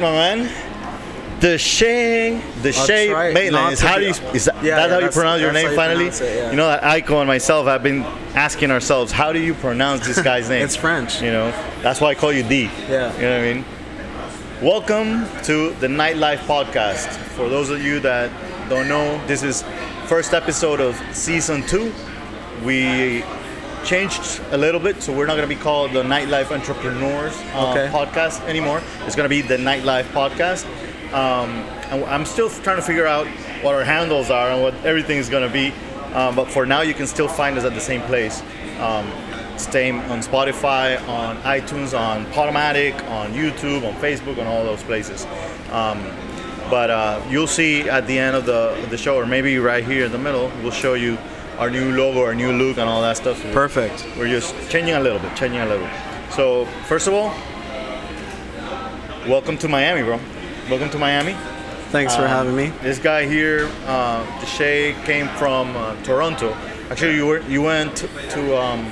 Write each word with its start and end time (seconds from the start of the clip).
my 0.00 0.12
man. 0.12 0.50
Deshae, 1.40 2.40
the 2.62 2.72
Shay 2.72 3.10
right. 3.12 3.34
Maitland. 3.34 3.78
How 3.78 3.96
do 3.98 4.04
you? 4.04 4.08
Is 4.10 4.46
that, 4.46 4.54
Yeah, 4.62 4.62
that's 4.62 4.64
yeah, 4.64 4.76
how 4.78 4.84
you 4.84 4.90
that's- 4.90 5.14
pronounce 5.14 5.40
your 5.42 5.52
that's 5.52 5.62
name 5.64 5.70
you 5.70 5.76
finally? 5.76 6.06
it, 6.06 6.20
yeah. 6.20 6.50
You 6.50 6.56
know 6.56 6.66
that 6.68 6.82
Ico 6.82 7.18
and 7.20 7.28
myself 7.28 7.66
have 7.66 7.82
been 7.82 8.02
asking 8.34 8.70
ourselves, 8.70 9.12
how 9.12 9.32
do 9.32 9.38
you 9.38 9.52
pronounce 9.54 10.06
this 10.06 10.20
guy's 10.22 10.48
name? 10.54 10.64
It's 10.64 10.76
French. 10.76 11.20
You 11.20 11.30
know, 11.32 11.50
that's 11.82 12.00
why 12.00 12.08
I 12.08 12.14
call 12.14 12.32
you 12.32 12.42
D. 12.42 12.70
Yeah. 12.88 13.14
You 13.16 13.22
know 13.22 13.38
what 13.38 13.40
I 13.40 13.52
mean? 13.54 13.64
Welcome 14.62 15.42
to 15.44 15.70
the 15.74 15.86
Nightlife 15.88 16.38
Podcast. 16.46 17.08
For 17.36 17.50
those 17.50 17.68
of 17.68 17.82
you 17.82 18.00
that 18.00 18.30
don't 18.70 18.88
know, 18.88 19.20
this 19.26 19.42
is 19.42 19.62
first 20.06 20.32
episode 20.32 20.80
of 20.80 20.98
season 21.14 21.62
two. 21.66 21.92
We 22.64 23.22
changed 23.86 24.40
a 24.50 24.58
little 24.58 24.80
bit, 24.80 25.00
so 25.00 25.12
we're 25.12 25.26
not 25.26 25.36
going 25.36 25.48
to 25.48 25.54
be 25.54 25.60
called 25.60 25.92
the 25.92 26.02
Nightlife 26.02 26.50
Entrepreneurs 26.50 27.32
uh, 27.54 27.70
Okay. 27.70 27.88
Podcast 27.92 28.42
anymore. 28.48 28.82
It's 29.04 29.14
going 29.14 29.24
to 29.24 29.28
be 29.28 29.42
the 29.42 29.56
Nightlife 29.56 30.06
Podcast. 30.06 30.66
Um, 31.12 31.50
and 31.90 32.04
I'm 32.04 32.24
still 32.24 32.50
trying 32.50 32.76
to 32.76 32.82
figure 32.82 33.06
out 33.06 33.28
what 33.62 33.76
our 33.76 33.84
handles 33.84 34.28
are 34.28 34.50
and 34.50 34.60
what 34.60 34.74
everything 34.84 35.18
is 35.18 35.28
going 35.28 35.46
to 35.46 35.52
be. 35.52 35.72
Um, 36.14 36.34
but 36.34 36.50
for 36.50 36.66
now, 36.66 36.80
you 36.80 36.94
can 36.94 37.06
still 37.06 37.28
find 37.28 37.56
us 37.56 37.64
at 37.64 37.74
the 37.74 37.80
same 37.80 38.02
place. 38.02 38.42
Um, 38.80 39.10
staying 39.56 40.00
on 40.00 40.18
Spotify, 40.20 41.00
on 41.08 41.36
iTunes, 41.42 41.98
on 41.98 42.26
Podomatic, 42.26 42.94
on 43.08 43.32
YouTube, 43.32 43.86
on 43.86 43.94
Facebook, 44.00 44.38
on 44.38 44.48
all 44.48 44.64
those 44.64 44.82
places. 44.82 45.24
Um, 45.70 46.02
but 46.68 46.90
uh, 46.90 47.24
you'll 47.30 47.46
see 47.46 47.88
at 47.88 48.08
the 48.08 48.18
end 48.18 48.34
of 48.36 48.46
the, 48.46 48.76
the 48.90 48.98
show, 48.98 49.16
or 49.16 49.26
maybe 49.26 49.58
right 49.58 49.84
here 49.84 50.06
in 50.06 50.12
the 50.12 50.18
middle, 50.18 50.50
we'll 50.62 50.72
show 50.72 50.94
you 50.94 51.16
our 51.58 51.70
new 51.70 51.92
logo, 51.96 52.22
our 52.24 52.34
new 52.34 52.52
look, 52.52 52.78
and 52.78 52.88
all 52.88 53.00
that 53.02 53.16
stuff. 53.16 53.40
Perfect. 53.52 54.06
We're 54.16 54.28
just 54.28 54.54
changing 54.70 54.94
a 54.94 55.00
little 55.00 55.18
bit, 55.18 55.34
changing 55.36 55.60
a 55.60 55.66
little. 55.66 55.86
Bit. 55.86 56.32
So 56.32 56.66
first 56.86 57.06
of 57.06 57.14
all, 57.14 57.32
welcome 59.28 59.56
to 59.58 59.68
Miami, 59.68 60.02
bro. 60.02 60.18
Welcome 60.68 60.90
to 60.90 60.98
Miami. 60.98 61.34
Thanks 61.90 62.14
for 62.16 62.22
Um, 62.22 62.28
having 62.28 62.56
me. 62.56 62.72
This 62.82 62.98
guy 62.98 63.26
here, 63.26 63.68
uh, 63.86 64.22
Shay, 64.44 64.94
came 65.04 65.28
from 65.38 65.74
uh, 65.76 65.94
Toronto. 66.02 66.54
Actually, 66.90 67.14
you 67.16 67.26
were 67.26 67.40
you 67.48 67.62
went 67.62 67.96
to 68.30 68.56
um, 68.60 68.84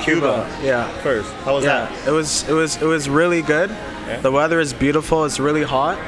Cuba, 0.00 0.48
Yeah. 0.62 0.88
first. 1.02 1.30
How 1.44 1.54
was 1.54 1.64
Yeah, 1.64 1.86
that? 1.86 2.08
it 2.08 2.12
was 2.12 2.48
it 2.48 2.52
was 2.52 2.76
it 2.80 2.86
was 2.86 3.08
really 3.08 3.42
good. 3.42 3.70
Yeah. 4.08 4.20
The 4.20 4.30
weather 4.30 4.60
is 4.60 4.72
beautiful. 4.72 5.24
It's 5.24 5.40
really 5.40 5.64
hot. 5.64 5.98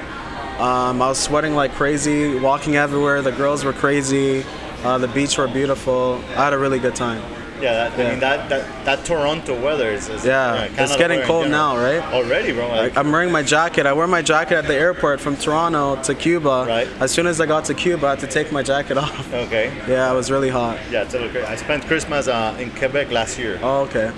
Um, 0.61 1.03
I 1.03 1.09
was 1.09 1.19
sweating 1.19 1.55
like 1.55 1.75
crazy, 1.75 2.37
walking 2.39 2.77
everywhere. 2.77 3.21
The 3.23 3.33
girls 3.33 3.65
were 3.65 3.73
crazy. 3.73 4.45
Uh, 4.85 4.99
the 4.99 5.09
beach 5.09 5.37
were 5.39 5.49
beautiful. 5.49 6.23
I 6.31 6.45
had 6.45 6.53
a 6.53 6.59
really 6.59 6.79
good 6.79 6.95
time. 6.95 7.23
Yeah, 7.61 7.89
that, 7.89 7.99
I 7.99 8.11
mean 8.11 8.21
that, 8.21 8.49
that 8.51 8.85
that 8.85 9.05
Toronto 9.05 9.61
weather 9.61 9.89
is. 9.91 10.09
is 10.09 10.25
Yeah, 10.25 10.69
it's 10.79 10.95
getting 10.95 11.21
cold 11.23 11.47
general. 11.47 11.75
now, 11.75 11.83
right? 11.83 12.01
Already, 12.15 12.53
bro. 12.53 12.69
Like, 12.69 12.97
I'm 12.97 13.11
wearing 13.11 13.33
my 13.33 13.43
jacket. 13.43 13.85
I 13.85 13.93
wear 13.93 14.07
my 14.07 14.23
jacket 14.23 14.59
at 14.59 14.67
the 14.69 14.77
airport 14.77 15.21
from 15.21 15.37
Toronto 15.37 16.01
to 16.05 16.15
Cuba. 16.15 16.67
Right. 16.69 16.87
As 17.01 17.11
soon 17.11 17.27
as 17.27 17.41
I 17.41 17.47
got 17.47 17.65
to 17.65 17.75
Cuba, 17.75 18.07
I 18.07 18.11
had 18.11 18.21
to 18.21 18.29
take 18.29 18.53
my 18.53 18.63
jacket 18.63 18.97
off. 19.05 19.35
okay. 19.35 19.73
Yeah, 19.89 20.13
it 20.13 20.15
was 20.15 20.31
really 20.31 20.51
hot. 20.51 20.79
Yeah, 20.89 21.03
it's 21.03 21.15
a 21.15 21.17
little 21.19 21.33
crazy. 21.33 21.47
I 21.49 21.57
spent 21.57 21.85
Christmas 21.87 22.29
uh, 22.29 22.57
in 22.61 22.71
Quebec 22.71 23.11
last 23.11 23.37
year. 23.41 23.59
Oh, 23.61 23.81
okay. 23.87 24.13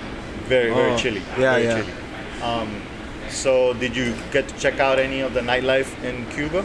Very, 0.45 0.71
very 0.71 0.91
Oh, 0.91 0.97
chilly. 0.97 1.21
yeah, 1.39 1.53
very 1.55 1.63
yeah. 1.63 1.81
chilly. 1.81 1.93
Um, 2.43 2.81
so, 3.29 3.73
did 3.73 3.95
you 3.95 4.13
get 4.31 4.47
to 4.49 4.55
check 4.59 4.79
out 4.79 4.99
any 4.99 5.21
of 5.21 5.33
the 5.33 5.41
nightlife 5.41 5.91
in 6.03 6.27
Cuba? 6.29 6.63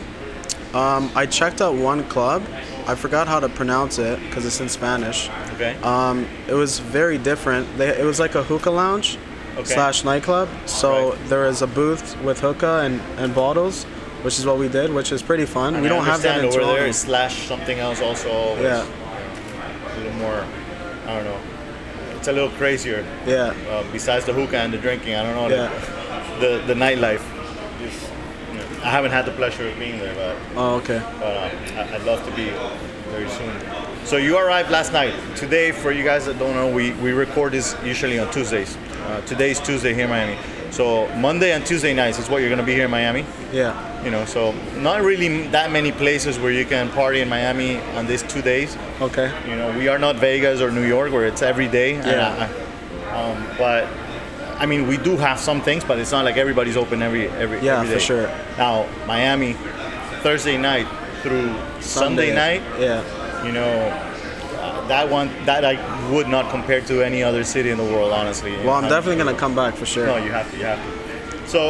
Um, 0.75 1.11
I 1.15 1.25
checked 1.25 1.63
out 1.63 1.75
one 1.75 2.05
club. 2.11 2.43
I 2.87 2.95
forgot 2.95 3.27
how 3.27 3.41
to 3.41 3.49
pronounce 3.49 3.99
it 3.99 4.21
because 4.21 4.45
it's 4.47 4.61
in 4.61 4.69
Spanish. 4.69 5.29
Okay. 5.55 5.77
Um, 5.83 6.27
it 6.47 6.55
was 6.55 6.79
very 6.79 7.19
different. 7.19 7.67
They, 7.79 7.89
it 7.89 8.05
was 8.05 8.21
like 8.21 8.35
a 8.37 8.43
hookah 8.45 8.71
lounge 8.71 9.19
Okay. 9.57 9.65
slash 9.75 10.05
nightclub. 10.05 10.49
So 10.67 11.11
Right. 11.11 11.29
there 11.29 11.41
was 11.47 11.63
a 11.63 11.67
booth 11.67 12.17
with 12.23 12.41
hookah 12.41 12.81
and, 12.85 13.01
and 13.19 13.35
bottles, 13.35 13.85
which 14.23 14.39
is 14.39 14.47
what 14.47 14.59
we 14.59 14.69
did, 14.69 14.93
which 14.93 15.11
is 15.13 15.23
pretty 15.23 15.47
fun. 15.47 15.75
And 15.75 15.83
we 15.83 15.89
I 15.89 15.93
don't 15.95 16.05
have 16.05 16.23
that 16.23 16.39
in 16.39 16.45
over 16.47 16.59
Toronto. 16.61 16.75
there 16.77 16.93
slash 16.93 17.49
something 17.49 17.79
else 17.81 18.01
also. 18.01 18.31
always 18.31 18.63
Yeah, 18.63 18.85
A 18.85 19.97
little 19.99 20.13
more. 20.19 20.45
I 21.07 21.15
don't 21.17 21.25
know. 21.25 21.39
It's 22.19 22.29
a 22.29 22.33
little 22.33 22.51
crazier. 22.51 23.05
yeah, 23.27 23.55
Uh, 23.71 23.83
besides 23.93 24.27
the 24.27 24.33
hookah 24.33 24.59
and 24.59 24.73
the 24.73 24.79
drinking, 24.79 25.15
I 25.15 25.23
don't 25.23 25.35
know. 25.35 25.49
yeah. 25.57 25.71
The 26.41 26.63
the 26.67 26.75
nightlife. 26.75 27.23
Just, 28.87 29.01
you 29.01 29.03
know, 29.03 29.03
I 29.03 29.03
haven't 29.03 29.11
had 29.13 29.25
the 29.27 29.33
pleasure 29.33 29.69
of 29.69 29.79
being 29.79 29.99
there, 29.99 30.15
but 30.15 30.37
Oh, 30.57 30.77
okay. 30.77 31.01
but 31.19 31.27
uh, 31.37 31.51
I- 31.77 31.95
I'd 31.97 32.05
love 32.05 32.25
to 32.25 32.31
be 32.37 32.51
very 33.11 33.29
soon. 33.29 33.53
So 34.05 34.17
you 34.17 34.39
arrived 34.39 34.71
last 34.71 34.93
night. 34.93 35.15
Today, 35.37 35.73
for 35.73 35.91
you 35.93 36.05
guys 36.05 36.27
that 36.27 36.39
don't 36.39 36.55
know, 36.55 36.69
we, 36.69 36.93
we 37.03 37.13
record 37.13 37.53
this 37.53 37.75
usually 37.85 38.19
on 38.19 38.31
Tuesdays. 38.31 38.77
Uh, 39.07 39.21
today's 39.27 39.61
Tuesday 39.61 39.95
here 39.95 40.05
in 40.05 40.11
Miami. 40.11 40.37
So 40.71 41.07
Monday 41.17 41.53
and 41.53 41.65
Tuesday 41.65 41.95
nights 41.95 42.19
is 42.19 42.29
what 42.29 42.41
you're 42.41 42.51
gonna 42.51 42.63
be 42.63 42.75
here 42.75 42.85
in 42.85 42.91
Miami. 42.91 43.25
Yeah, 43.53 43.73
You 44.05 44.11
know, 44.11 44.25
so 44.25 44.53
not 44.77 45.03
really 45.03 45.49
that 45.49 45.71
many 45.71 45.91
places 45.93 46.39
where 46.39 46.53
you 46.53 46.65
can 46.65 46.89
party 46.91 47.21
in 47.21 47.29
Miami 47.29 47.79
on 47.97 48.07
these 48.07 48.23
two 48.25 48.43
days. 48.43 48.77
okay. 49.01 49.31
You 49.49 49.57
know, 49.57 49.77
we 49.79 49.89
are 49.89 49.99
not 49.99 50.17
Vegas 50.17 50.61
or 50.61 50.71
New 50.71 50.87
York 50.87 51.13
where 51.13 51.25
it's 51.27 51.43
every 51.43 51.69
day. 51.69 51.95
Yeah. 51.97 52.49
I- 52.49 52.67
um, 53.17 53.47
but 53.57 53.87
I 54.59 54.67
mean, 54.67 54.87
we 54.87 54.97
do 54.97 55.17
have 55.17 55.39
some 55.39 55.61
things, 55.61 55.85
but 55.85 55.99
it's 55.99 56.13
not 56.13 56.25
like 56.25 56.37
everybody's 56.37 56.77
open 56.77 57.03
every 57.03 57.29
every 57.29 57.61
Yeah, 57.61 57.81
every 57.81 57.95
for 57.95 58.01
sure. 58.01 58.27
Now, 58.57 58.87
Miami, 59.07 59.53
Thursday 60.23 60.57
night 60.57 60.87
through 61.23 61.55
Sunday, 61.81 62.35
night, 62.35 62.63
Yeah. 62.79 63.03
you 63.45 63.53
know, 63.53 63.71
uh, 64.61 64.87
that 64.89 65.11
one 65.11 65.31
that 65.45 65.65
I 65.65 65.75
would 66.11 66.29
not 66.29 66.51
compare 66.51 66.81
to 66.83 67.03
any 67.03 67.23
other 67.23 67.45
city 67.45 67.71
in 67.71 67.77
the 67.79 67.85
world, 67.85 68.13
honestly. 68.13 68.53
Well, 68.65 68.75
I'm 68.77 68.85
Um, 68.85 68.91
definitely 68.91 69.17
gonna 69.25 69.37
come 69.39 69.55
back 69.55 69.75
for 69.77 69.87
sure. 69.87 70.07
No, 70.07 70.17
you 70.17 70.33
have 70.33 70.51
to. 70.51 70.57
You 70.57 70.65
have 70.65 70.79
to. 70.79 71.49
So, 71.49 71.61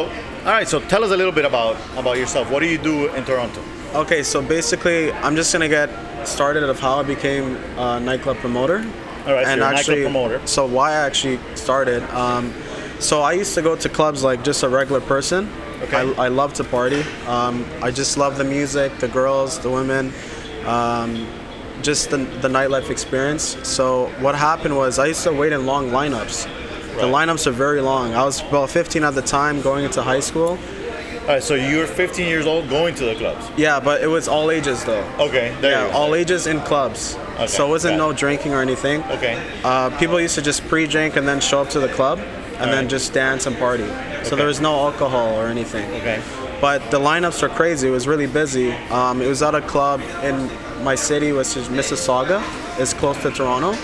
all 0.45 0.53
right. 0.57 0.67
So, 0.67 0.79
tell 0.79 1.03
us 1.03 1.11
a 1.11 1.17
little 1.17 1.33
bit 1.33 1.45
about 1.45 1.75
about 1.97 2.17
yourself. 2.17 2.49
What 2.49 2.59
do 2.61 2.67
you 2.67 2.77
do 2.77 3.07
in 3.15 3.23
Toronto? 3.25 3.59
Okay, 3.95 4.23
so 4.23 4.41
basically, 4.41 5.11
I'm 5.11 5.35
just 5.35 5.51
gonna 5.51 5.67
get 5.69 5.89
started 6.25 6.63
of 6.63 6.79
how 6.79 6.99
I 6.99 7.03
became 7.03 7.57
a 7.77 7.99
nightclub 7.99 8.37
promoter. 8.37 8.83
All 9.27 9.33
right, 9.33 9.45
so 9.45 9.55
you're 9.55 9.65
a 9.67 9.71
nightclub 9.71 10.01
promoter. 10.03 10.39
So 10.45 10.65
why 10.65 10.91
I 10.91 11.05
actually 11.05 11.39
started. 11.55 12.01
Um, 12.13 12.53
so 12.99 13.21
I 13.21 13.33
used 13.33 13.53
to 13.55 13.61
go 13.61 13.75
to 13.75 13.89
clubs 13.89 14.23
like 14.23 14.43
just 14.43 14.63
a 14.63 14.69
regular 14.69 15.01
person. 15.01 15.49
Okay. 15.83 15.97
I, 15.97 16.25
I 16.25 16.27
love 16.29 16.53
to 16.55 16.63
party. 16.63 17.03
Um, 17.27 17.65
I 17.83 17.91
just 17.91 18.17
love 18.17 18.37
the 18.37 18.43
music, 18.43 18.97
the 18.99 19.07
girls, 19.07 19.59
the 19.59 19.69
women, 19.69 20.11
um, 20.65 21.27
just 21.83 22.09
the, 22.09 22.17
the 22.17 22.47
nightlife 22.47 22.89
experience. 22.89 23.55
So 23.67 24.07
what 24.19 24.35
happened 24.35 24.75
was 24.75 24.97
I 24.97 25.07
used 25.07 25.23
to 25.23 25.31
wait 25.31 25.53
in 25.53 25.65
long 25.65 25.89
lineups. 25.91 26.45
The 26.95 27.03
lineups 27.03 27.45
are 27.45 27.51
very 27.51 27.79
long. 27.81 28.15
I 28.15 28.23
was 28.23 28.41
about 28.41 28.71
15 28.71 29.03
at 29.03 29.13
the 29.13 29.21
time, 29.21 29.61
going 29.61 29.85
into 29.85 30.01
high 30.01 30.19
school. 30.19 30.57
All 31.21 31.27
right. 31.33 31.43
So 31.43 31.53
you 31.53 31.77
were 31.77 31.85
15 31.85 32.25
years 32.27 32.47
old, 32.47 32.67
going 32.69 32.95
to 32.95 33.05
the 33.05 33.13
clubs. 33.15 33.45
Yeah, 33.55 33.79
but 33.79 34.01
it 34.01 34.07
was 34.07 34.27
all 34.27 34.49
ages 34.49 34.83
though. 34.83 35.03
Okay. 35.19 35.55
There 35.61 35.71
Yeah, 35.73 35.85
you 35.85 35.91
go. 35.91 35.97
all 35.97 36.15
ages 36.15 36.47
in 36.47 36.59
clubs. 36.61 37.15
Okay, 37.35 37.45
So 37.45 37.67
it 37.67 37.69
wasn't 37.69 37.97
no 37.97 38.13
drinking 38.13 38.53
or 38.53 38.61
anything. 38.63 39.03
Okay. 39.03 39.39
Uh, 39.63 39.95
people 39.99 40.19
used 40.19 40.33
to 40.35 40.41
just 40.41 40.65
pre-drink 40.67 41.15
and 41.17 41.27
then 41.27 41.39
show 41.39 41.61
up 41.61 41.69
to 41.69 41.79
the 41.79 41.89
club 41.89 42.19
and 42.59 42.71
then 42.71 42.87
just 42.89 43.13
dance 43.13 43.45
and 43.45 43.57
party. 43.57 43.85
So 43.87 43.93
Okay. 44.29 44.35
there 44.37 44.47
was 44.47 44.59
no 44.59 44.73
alcohol 44.85 45.35
or 45.39 45.47
anything. 45.47 45.89
Okay. 46.01 46.21
But 46.59 46.89
the 46.89 46.99
lineups 46.99 47.41
were 47.41 47.49
crazy. 47.49 47.87
It 47.87 47.91
was 47.91 48.07
really 48.07 48.25
busy. 48.27 48.71
Um, 48.89 49.21
it 49.21 49.27
was 49.27 49.41
at 49.43 49.53
a 49.55 49.61
club 49.61 50.01
in 50.23 50.49
my 50.83 50.95
city, 50.95 51.31
which 51.31 51.55
is 51.55 51.67
Mississauga. 51.69 52.41
It's 52.79 52.93
close 52.93 53.17
to 53.21 53.29
Toronto. 53.31 53.75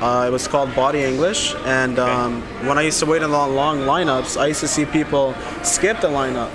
Uh, 0.00 0.26
it 0.28 0.32
was 0.32 0.46
called 0.48 0.74
Body 0.74 1.02
English. 1.04 1.54
And 1.64 1.98
um, 1.98 2.42
when 2.66 2.76
I 2.78 2.82
used 2.82 2.98
to 3.00 3.06
wait 3.06 3.22
in 3.22 3.30
long, 3.30 3.54
long 3.54 3.80
lineups, 3.80 4.36
I 4.40 4.46
used 4.46 4.60
to 4.60 4.68
see 4.68 4.84
people 4.84 5.34
skip 5.62 6.00
the 6.00 6.08
lineup. 6.08 6.50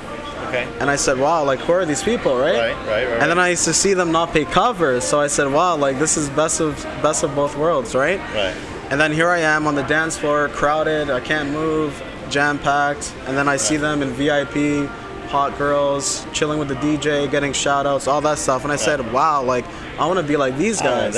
Okay. 0.49 0.67
And 0.79 0.89
I 0.89 0.97
said, 0.97 1.17
wow, 1.17 1.43
like, 1.43 1.59
who 1.59 1.71
are 1.73 1.85
these 1.85 2.03
people, 2.03 2.37
right? 2.37 2.53
Right. 2.53 2.75
Right. 2.85 3.05
Right. 3.07 3.21
And 3.21 3.31
then 3.31 3.39
I 3.39 3.49
used 3.49 3.65
to 3.65 3.73
see 3.73 3.93
them 3.93 4.11
not 4.11 4.33
pay 4.33 4.45
covers, 4.45 5.03
so 5.03 5.19
I 5.19 5.27
said, 5.27 5.51
"Wow, 5.51 5.77
like 5.77 5.97
this 5.97 6.15
is 6.15 6.29
best 6.29 6.59
of 6.59 6.75
best 7.01 7.23
of 7.23 7.33
both 7.33 7.57
worlds, 7.57 7.95
right?" 7.95 8.19
Right. 8.35 8.53
And 8.93 9.01
then 9.01 9.11
here 9.11 9.29
I 9.29 9.39
am 9.39 9.65
on 9.65 9.73
the 9.73 9.81
dance 9.81 10.19
floor, 10.19 10.49
crowded, 10.49 11.09
I 11.09 11.19
can't 11.19 11.49
move, 11.49 11.99
jam 12.29 12.59
packed, 12.59 13.11
and 13.25 13.35
then 13.35 13.47
I 13.47 13.57
see 13.57 13.75
them 13.75 14.03
in 14.03 14.09
VIP, 14.09 14.87
hot 15.29 15.57
girls, 15.57 16.27
chilling 16.31 16.59
with 16.59 16.67
the 16.67 16.75
DJ, 16.75 17.25
getting 17.31 17.53
shout 17.53 17.87
outs, 17.87 18.07
all 18.07 18.21
that 18.21 18.37
stuff. 18.37 18.61
And 18.61 18.71
I 18.71 18.75
said, 18.75 19.11
"Wow, 19.11 19.41
like 19.41 19.65
I 19.97 20.05
want 20.05 20.19
to 20.19 20.23
be 20.23 20.37
like 20.37 20.59
these 20.59 20.79
like 20.79 21.11
guys." 21.11 21.15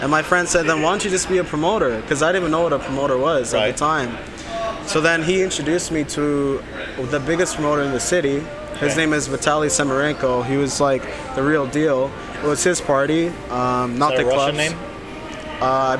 And 0.00 0.08
my 0.08 0.22
friend 0.22 0.48
said, 0.48 0.66
"Then 0.68 0.82
why 0.82 0.90
don't 0.90 1.04
you 1.04 1.10
just 1.10 1.28
be 1.28 1.38
a 1.38 1.42
promoter?" 1.42 2.00
Because 2.00 2.22
I 2.22 2.28
didn't 2.30 2.42
even 2.42 2.52
know 2.52 2.62
what 2.62 2.72
a 2.72 2.78
promoter 2.78 3.18
was 3.18 3.54
at 3.54 3.72
the 3.72 3.76
time. 3.76 4.16
So 4.86 5.00
then 5.00 5.24
he 5.24 5.42
introduced 5.42 5.90
me 5.90 6.04
to 6.04 6.62
the 7.10 7.18
biggest 7.18 7.56
promoter 7.56 7.82
in 7.82 7.90
the 7.90 7.98
city. 7.98 8.44
His 8.78 8.92
Okay. 8.92 9.00
name 9.00 9.14
is 9.14 9.26
Vitaly 9.26 9.66
Samarenko. 9.68 10.44
He 10.44 10.56
was 10.56 10.80
like 10.80 11.02
the 11.34 11.42
real 11.42 11.66
deal. 11.66 12.08
It 12.40 12.46
was 12.46 12.62
his 12.62 12.80
party, 12.80 13.32
um, 13.50 13.98
not 13.98 14.14
the 14.14 14.22
a 14.22 14.26
Russian 14.26 14.56
name? 14.56 14.76
Uh, 15.60 15.96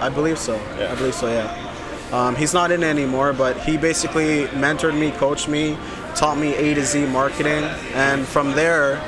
I 0.00 0.08
believe 0.08 0.38
so. 0.38 0.54
Yeah. 0.78 0.92
I 0.92 0.94
believe 0.94 1.14
so. 1.14 1.28
Yeah. 1.28 1.64
Um, 2.12 2.36
he's 2.36 2.54
not 2.54 2.70
in 2.70 2.82
it 2.82 2.86
anymore, 2.86 3.32
but 3.32 3.58
he 3.60 3.76
basically 3.76 4.46
mentored 4.48 4.98
me, 4.98 5.10
coached 5.12 5.48
me, 5.48 5.76
taught 6.14 6.38
me 6.38 6.54
A 6.54 6.74
to 6.74 6.84
Z 6.84 7.06
marketing, 7.06 7.64
and 7.94 8.26
from 8.26 8.52
there, 8.52 9.00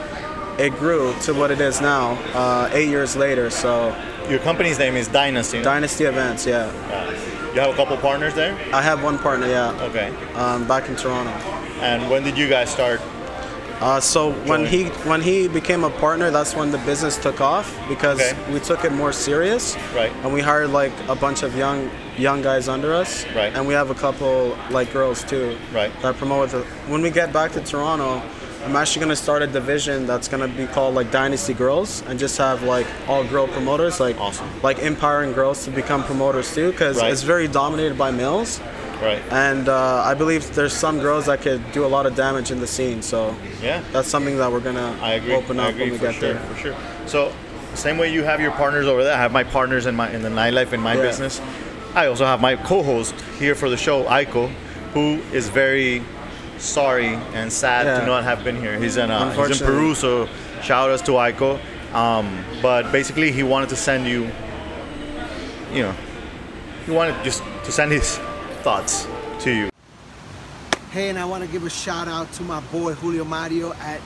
it 0.58 0.70
grew 0.78 1.14
to 1.22 1.32
what 1.32 1.50
it 1.50 1.60
is 1.60 1.80
now. 1.80 2.12
Uh, 2.34 2.68
eight 2.72 2.88
years 2.90 3.16
later, 3.16 3.48
so 3.50 3.94
Your 4.28 4.38
company's 4.40 4.78
name 4.78 4.96
is 4.96 5.08
Dynasty. 5.08 5.62
Dynasty 5.62 6.04
Events. 6.04 6.46
Yeah. 6.46 6.70
Yeah. 6.88 7.10
You 7.54 7.60
have 7.60 7.70
a 7.70 7.74
couple 7.76 7.96
partners 7.96 8.34
there. 8.34 8.54
I 8.72 8.82
have 8.82 9.02
one 9.02 9.18
partner. 9.18 9.46
Yeah. 9.48 9.72
Okay. 9.88 10.14
Um, 10.34 10.68
back 10.68 10.88
in 10.88 10.94
Toronto. 10.96 11.30
And 11.80 12.08
when 12.10 12.22
did 12.22 12.36
you 12.38 12.48
guys 12.48 12.70
start? 12.70 13.00
Uh, 13.80 13.98
so 13.98 14.32
when 14.44 14.66
he 14.66 14.84
when 15.08 15.22
he 15.22 15.48
became 15.48 15.84
a 15.84 15.90
partner, 15.90 16.30
that's 16.30 16.54
when 16.54 16.70
the 16.70 16.78
business 16.78 17.16
took 17.16 17.40
off 17.40 17.66
because 17.88 18.20
Okay. 18.20 18.52
we 18.52 18.60
took 18.60 18.84
it 18.84 18.92
more 18.92 19.10
serious. 19.12 19.74
Right. 19.94 20.12
And 20.22 20.34
we 20.34 20.40
hired 20.42 20.70
like 20.70 20.92
a 21.08 21.14
bunch 21.14 21.42
of 21.42 21.56
young 21.56 21.90
young 22.18 22.42
guys 22.42 22.68
under 22.68 22.92
us. 22.92 23.24
Right. 23.34 23.52
And 23.54 23.66
we 23.66 23.72
have 23.72 23.88
a 23.90 23.94
couple 23.94 24.54
like 24.70 24.92
girls 24.92 25.24
too. 25.24 25.56
Right. 25.72 25.90
That 26.02 26.16
promote 26.16 26.52
with. 26.52 26.62
it. 26.62 26.66
When 26.90 27.00
we 27.00 27.10
get 27.10 27.32
back 27.32 27.52
to 27.52 27.60
Toronto, 27.60 28.20
I'm 28.66 28.76
actually 28.76 29.00
gonna 29.00 29.16
start 29.16 29.40
a 29.40 29.46
division 29.46 30.06
that's 30.06 30.28
gonna 30.28 30.48
be 30.48 30.66
called 30.66 30.94
like 30.94 31.10
Dynasty 31.10 31.54
Girls 31.54 32.02
and 32.06 32.18
just 32.18 32.36
have 32.36 32.62
like 32.62 32.86
all 33.08 33.24
girl 33.24 33.48
promoters 33.48 33.98
like 33.98 34.20
Awesome. 34.20 34.46
like 34.62 34.78
empowering 34.80 35.32
girls 35.32 35.64
to 35.64 35.70
become 35.70 36.04
promoters 36.04 36.54
too 36.54 36.70
because 36.70 36.98
Right. 36.98 37.10
it's 37.10 37.22
very 37.22 37.48
dominated 37.48 37.96
by 37.96 38.10
males. 38.10 38.60
Right. 39.00 39.22
And 39.30 39.68
uh, 39.68 40.02
I 40.04 40.14
believe 40.14 40.54
there's 40.54 40.72
some 40.72 40.98
girls 41.00 41.26
that 41.26 41.40
could 41.40 41.72
do 41.72 41.84
a 41.84 41.88
lot 41.88 42.04
of 42.06 42.14
damage 42.14 42.50
in 42.50 42.60
the 42.60 42.66
scene. 42.66 43.00
So 43.02 43.34
Yeah. 43.62 43.82
that's 43.92 44.08
something 44.08 44.36
that 44.36 44.50
we're 44.52 44.60
gonna 44.60 44.96
I 45.00 45.12
agree. 45.12 45.34
open 45.34 45.58
I 45.58 45.64
up 45.64 45.70
agree 45.70 45.84
when 45.90 45.92
we 45.92 45.98
get 45.98 46.14
sure, 46.14 46.34
there. 46.34 46.40
For 46.40 46.56
sure. 46.60 46.76
So, 47.06 47.32
same 47.74 47.98
way 47.98 48.12
you 48.12 48.22
have 48.24 48.40
your 48.40 48.50
partners 48.52 48.86
over 48.86 49.02
there, 49.04 49.14
I 49.14 49.18
have 49.18 49.32
my 49.32 49.44
partners 49.44 49.86
in 49.86 49.94
my 49.96 50.10
in 50.10 50.22
the 50.22 50.28
nightlife 50.28 50.72
in 50.72 50.80
my 50.80 50.94
Yeah. 50.96 51.02
business. 51.02 51.40
I 51.94 52.06
also 52.06 52.24
have 52.26 52.40
my 52.40 52.56
co-host 52.56 53.14
here 53.38 53.54
for 53.54 53.68
the 53.70 53.76
show, 53.76 54.04
Ico, 54.04 54.50
who 54.92 55.20
is 55.32 55.48
very 55.48 56.02
sorry 56.58 57.18
and 57.32 57.50
sad 57.52 57.86
Yeah. 57.86 58.00
to 58.00 58.06
not 58.06 58.24
have 58.24 58.44
been 58.44 58.60
here. 58.60 58.76
He's 58.78 58.96
in 58.96 59.10
uh, 59.10 59.32
he's 59.46 59.60
in 59.60 59.66
Peru, 59.66 59.94
so 59.94 60.28
shout 60.62 60.90
outs 60.90 61.02
to 61.02 61.12
Ico. 61.12 61.58
Um, 61.94 62.44
but 62.60 62.92
basically, 62.92 63.32
he 63.32 63.42
wanted 63.42 63.68
to 63.70 63.76
send 63.76 64.06
you, 64.06 64.30
you 65.72 65.82
know, 65.82 65.94
he 66.86 66.92
wanted 66.92 67.14
just 67.24 67.42
to 67.64 67.72
send 67.72 67.90
his 67.92 68.18
thoughts 68.60 69.06
to 69.40 69.50
you. 69.50 69.70
Hey, 70.90 71.08
and 71.08 71.18
I 71.18 71.24
want 71.24 71.44
to 71.44 71.50
give 71.50 71.64
a 71.64 71.70
shout 71.70 72.08
out 72.08 72.30
to 72.32 72.42
my 72.42 72.60
boy 72.72 72.94
Julio 72.94 73.24
Mario 73.24 73.72
at 73.74 74.00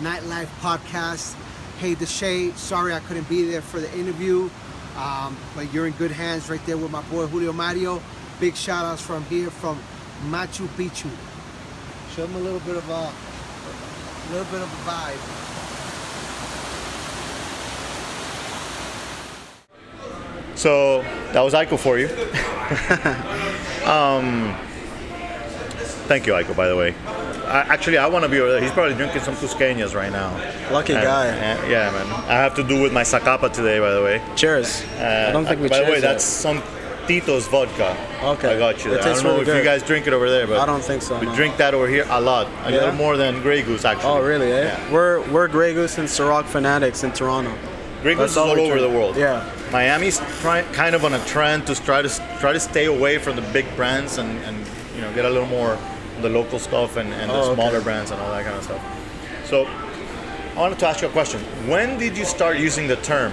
Nightlife 0.00 0.48
Podcast. 0.60 1.34
Hey, 1.78 1.94
Deshae, 1.94 2.56
sorry 2.56 2.92
I 2.92 3.00
couldn't 3.00 3.28
be 3.28 3.44
there 3.44 3.62
for 3.62 3.78
the 3.78 3.92
interview, 3.98 4.50
um, 4.96 5.36
but 5.54 5.72
you're 5.72 5.86
in 5.86 5.92
good 5.94 6.10
hands 6.10 6.50
right 6.50 6.64
there 6.66 6.76
with 6.76 6.90
my 6.90 7.02
boy 7.02 7.26
Julio 7.26 7.52
Mario. 7.52 8.02
Big 8.40 8.56
shout 8.56 8.84
outs 8.84 9.02
from 9.02 9.24
here 9.24 9.50
from 9.50 9.78
Machu 10.28 10.66
Picchu. 10.76 11.10
Show 12.14 12.26
them 12.26 12.36
a 12.36 12.40
little 12.40 12.60
bit 12.60 12.76
of 12.76 12.88
a, 12.88 12.92
a 12.92 13.12
little 14.32 14.50
bit 14.50 14.62
of 14.62 14.72
a 14.72 14.90
vibe. 14.90 15.34
So 20.56 21.02
that 21.32 21.40
was 21.42 21.54
Ico 21.54 21.78
for 21.78 21.98
you. 21.98 22.08
um, 23.88 24.54
thank 26.08 26.26
you, 26.26 26.32
Ico. 26.34 26.54
By 26.56 26.68
the 26.68 26.76
way, 26.76 26.94
I, 27.46 27.60
actually, 27.72 27.98
I 27.98 28.06
want 28.06 28.24
to 28.24 28.28
be 28.28 28.40
over 28.40 28.50
there. 28.52 28.60
He's 28.60 28.72
probably 28.72 28.94
drinking 28.94 29.22
some 29.22 29.34
Cusqueñas 29.36 29.94
right 29.94 30.12
now. 30.12 30.30
Lucky 30.70 30.92
And- 30.94 31.02
guy. 31.02 31.26
and- 31.26 31.70
yeah, 31.70 31.90
man. 31.90 32.06
I 32.28 32.34
have 32.34 32.54
to 32.56 32.62
do 32.62 32.80
with 32.82 32.92
my 32.92 33.02
Zacapa 33.02 33.52
today, 33.52 33.78
by 33.78 33.92
the 33.92 34.02
way. 34.02 34.20
Cheers. 34.36 34.82
Uh, 35.00 35.26
I 35.28 35.32
don't 35.32 35.46
think 35.46 35.60
we 35.60 35.68
By 35.68 35.78
the 35.78 35.84
way, 35.84 35.92
yet. 35.94 36.02
that's 36.02 36.24
some 36.24 36.62
Tito's 37.06 37.46
vodka. 37.48 37.96
Okay. 38.22 38.54
I 38.54 38.58
got 38.58 38.84
you. 38.84 38.90
It 38.92 38.94
There. 38.96 39.00
I 39.02 39.04
tastes 39.06 39.22
don't 39.22 39.32
know 39.32 39.38
really 39.40 39.50
if 39.52 39.56
you 39.56 39.64
guys 39.64 39.82
drink 39.82 40.06
it 40.06 40.12
over 40.12 40.28
there, 40.28 40.46
but 40.46 40.58
I 40.60 40.66
don't 40.66 40.82
think 40.84 41.00
so. 41.00 41.18
we 41.18 41.24
no. 41.24 41.34
drink 41.34 41.56
that 41.56 41.72
over 41.72 41.88
here 41.88 42.04
a 42.10 42.20
lot. 42.20 42.46
A 42.66 42.70
Yeah? 42.70 42.76
little 42.80 42.94
more 42.96 43.16
than 43.16 43.40
Grey 43.40 43.62
Goose, 43.62 43.86
actually. 43.86 44.10
Oh, 44.10 44.20
really? 44.22 44.52
Eh? 44.52 44.64
Yeah. 44.64 44.92
We're 44.92 45.22
we're 45.30 45.48
Grey 45.48 45.72
Goose 45.72 45.96
and 45.96 46.06
Ciroc 46.06 46.44
fanatics 46.44 47.04
in 47.04 47.12
Toronto. 47.12 47.50
Grey 48.02 48.14
Goose 48.14 48.20
That's 48.20 48.32
is 48.32 48.36
all 48.38 48.50
all 48.50 48.60
over 48.60 48.80
the 48.80 48.88
world. 48.88 49.16
Yeah. 49.16 49.44
Miami's 49.72 50.18
try, 50.40 50.62
kind 50.72 50.94
of 50.94 51.04
on 51.04 51.14
a 51.14 51.24
trend 51.26 51.66
to 51.66 51.74
try 51.74 52.00
to 52.02 52.08
try 52.38 52.52
to 52.52 52.60
stay 52.60 52.84
away 52.86 53.18
from 53.18 53.36
the 53.36 53.42
big 53.52 53.66
brands 53.76 54.18
and, 54.18 54.38
and 54.44 54.56
you 54.94 55.00
know 55.00 55.12
get 55.14 55.24
a 55.24 55.30
little 55.30 55.48
more 55.48 55.76
the 56.22 56.28
local 56.28 56.58
stuff 56.58 56.96
and, 56.96 57.12
and 57.14 57.30
the 57.30 57.34
Oh, 57.34 57.50
okay. 57.50 57.54
smaller 57.54 57.80
brands 57.80 58.10
and 58.10 58.20
all 58.20 58.30
that 58.30 58.44
kind 58.44 58.56
of 58.56 58.62
stuff. 58.64 58.82
So 59.46 59.66
I 59.66 60.60
wanted 60.60 60.78
to 60.80 60.86
ask 60.86 61.02
you 61.02 61.08
a 61.08 61.10
question. 61.12 61.40
When 61.68 61.98
did 61.98 62.16
you 62.16 62.24
start 62.24 62.58
using 62.58 62.86
the 62.88 62.96
term 62.96 63.32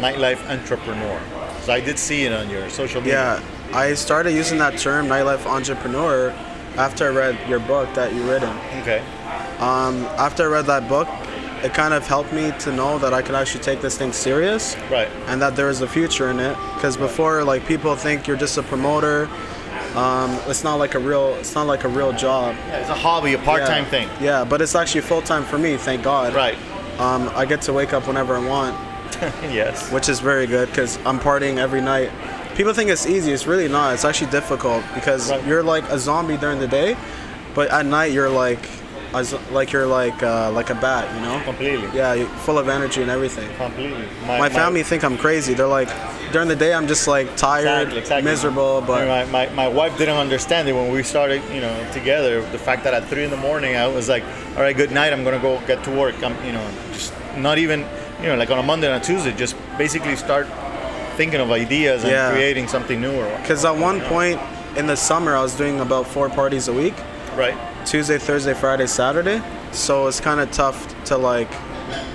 nightlife 0.00 0.44
entrepreneur? 0.48 1.20
So 1.62 1.72
I 1.72 1.80
did 1.80 1.98
see 1.98 2.24
it 2.24 2.32
on 2.32 2.50
your 2.50 2.68
social 2.70 3.00
media. 3.00 3.40
Yeah. 3.40 3.76
I 3.78 3.94
started 3.94 4.32
using 4.32 4.58
that 4.58 4.78
term, 4.78 5.06
nightlife 5.06 5.46
entrepreneur, 5.46 6.30
after 6.76 7.06
I 7.06 7.10
read 7.10 7.48
your 7.48 7.60
book 7.60 7.92
that 7.94 8.12
you 8.12 8.22
written. 8.28 8.50
Okay. 8.82 8.98
Um, 9.58 10.04
after 10.18 10.44
I 10.44 10.46
read 10.46 10.66
that 10.66 10.88
book, 10.88 11.08
it 11.64 11.72
kind 11.74 11.94
of 11.94 12.06
helped 12.06 12.32
me 12.32 12.52
to 12.60 12.72
know 12.72 12.98
that 12.98 13.14
I 13.14 13.22
could 13.22 13.34
actually 13.34 13.64
take 13.64 13.80
this 13.80 13.96
thing 13.96 14.12
serious. 14.12 14.76
Right. 14.90 15.08
and 15.26 15.40
that 15.42 15.56
there 15.56 15.70
is 15.70 15.80
a 15.80 15.88
future 15.88 16.30
in 16.30 16.38
it. 16.38 16.56
Because 16.74 16.96
before, 16.96 17.42
like 17.44 17.66
people 17.66 17.94
think 17.96 18.26
you're 18.26 18.36
just 18.36 18.58
a 18.58 18.62
promoter. 18.62 19.28
Um, 19.94 20.30
it's 20.48 20.64
not 20.64 20.76
like 20.76 20.94
a 20.94 20.98
real. 20.98 21.34
It's 21.36 21.54
not 21.54 21.66
like 21.66 21.84
a 21.84 21.88
real 21.88 22.12
job. 22.12 22.54
Yeah, 22.66 22.80
it's 22.80 22.90
a 22.90 22.94
hobby, 22.94 23.34
a 23.34 23.38
part-time 23.38 23.84
yeah. 23.84 23.90
thing. 23.90 24.08
Yeah, 24.20 24.44
but 24.44 24.60
it's 24.60 24.74
actually 24.74 25.02
full 25.02 25.22
time 25.22 25.44
for 25.44 25.56
me. 25.58 25.76
Thank 25.76 26.02
God. 26.02 26.34
Right. 26.34 26.56
Um, 26.98 27.30
I 27.34 27.44
get 27.46 27.62
to 27.62 27.72
wake 27.72 27.92
up 27.92 28.06
whenever 28.06 28.36
I 28.36 28.46
want, 28.46 28.76
yes. 29.52 29.90
which 29.92 30.08
is 30.08 30.20
very 30.20 30.46
good 30.46 30.68
because 30.68 30.98
I'm 31.06 31.18
partying 31.18 31.58
every 31.58 31.80
night. 31.80 32.10
People 32.56 32.72
think 32.72 32.90
it's 32.90 33.06
easy. 33.06 33.32
It's 33.32 33.46
really 33.46 33.68
not. 33.68 33.94
It's 33.94 34.04
actually 34.04 34.30
difficult 34.30 34.84
because 34.94 35.30
Right. 35.30 35.44
you're 35.46 35.62
like 35.62 35.84
a 35.90 35.98
zombie 35.98 36.36
during 36.36 36.58
the 36.60 36.68
day, 36.68 36.96
but 37.54 37.68
at 37.70 37.84
night 37.86 38.12
you're 38.12 38.30
like, 38.30 38.60
a 39.14 39.24
zo- 39.24 39.40
like 39.52 39.72
you're 39.72 39.86
like 39.86 40.22
uh, 40.22 40.50
like 40.52 40.70
a 40.70 40.74
bat. 40.74 41.04
You 41.14 41.20
know. 41.22 41.40
Completely. 41.44 41.88
Yeah, 41.94 42.24
full 42.44 42.58
of 42.58 42.68
energy 42.68 43.02
and 43.02 43.10
everything. 43.10 43.48
Completely. 43.56 44.04
My 44.26 44.48
family 44.48 44.82
think 44.82 45.04
I'm 45.04 45.16
crazy. 45.16 45.54
They're 45.54 45.66
like, 45.66 45.88
during 46.32 46.48
the 46.48 46.56
day 46.56 46.74
I'm 46.74 46.86
just 46.88 47.06
like 47.06 47.36
tired, 47.36 47.64
Exactly, 47.66 47.98
exactly. 47.98 48.30
miserable, 48.30 48.80
but 48.80 49.06
my, 49.06 49.24
my, 49.26 49.54
my 49.54 49.68
wife 49.68 49.96
didn't 49.96 50.16
understand 50.16 50.68
it 50.68 50.72
when 50.72 50.90
we 50.92 51.02
started, 51.02 51.42
you 51.54 51.60
know, 51.60 51.90
together. 51.92 52.40
The 52.50 52.58
fact 52.58 52.82
that 52.84 52.92
at 52.94 53.04
three 53.08 53.24
in 53.24 53.30
the 53.30 53.36
morning 53.36 53.76
I 53.76 53.86
was 53.86 54.08
like, 54.08 54.24
all 54.56 54.62
right, 54.62 54.76
good 54.76 54.90
night. 54.90 55.12
I'm 55.12 55.22
gonna 55.24 55.38
go 55.38 55.60
get 55.66 55.84
to 55.84 55.90
work. 55.90 56.16
I'm, 56.22 56.34
you 56.44 56.52
know, 56.52 56.70
just 56.92 57.12
not 57.36 57.58
even, 57.58 57.80
you 58.20 58.26
know, 58.28 58.36
like 58.36 58.50
on 58.50 58.58
a 58.58 58.62
Monday 58.62 58.90
and 58.92 59.00
a 59.02 59.06
Tuesday, 59.06 59.32
just 59.32 59.54
basically 59.78 60.16
start 60.16 60.46
thinking 61.16 61.40
of 61.40 61.50
ideas 61.52 62.02
and 62.02 62.10
Yeah. 62.10 62.32
creating 62.32 62.66
something 62.66 63.00
new. 63.00 63.14
Or 63.14 63.38
because 63.38 63.64
at 63.64 63.76
one 63.76 64.00
point 64.00 64.40
in 64.76 64.86
the 64.88 64.96
summer 64.96 65.36
I 65.36 65.42
was 65.42 65.54
doing 65.54 65.78
about 65.80 66.06
four 66.08 66.28
parties 66.28 66.66
a 66.66 66.72
week, 66.72 66.94
right, 67.36 67.54
Tuesday, 67.84 68.18
Thursday, 68.18 68.54
Friday, 68.54 68.86
Saturday. 68.86 69.42
So 69.72 70.06
it's 70.06 70.20
kind 70.20 70.40
of 70.40 70.50
tough 70.50 71.04
to 71.06 71.16
like 71.16 71.50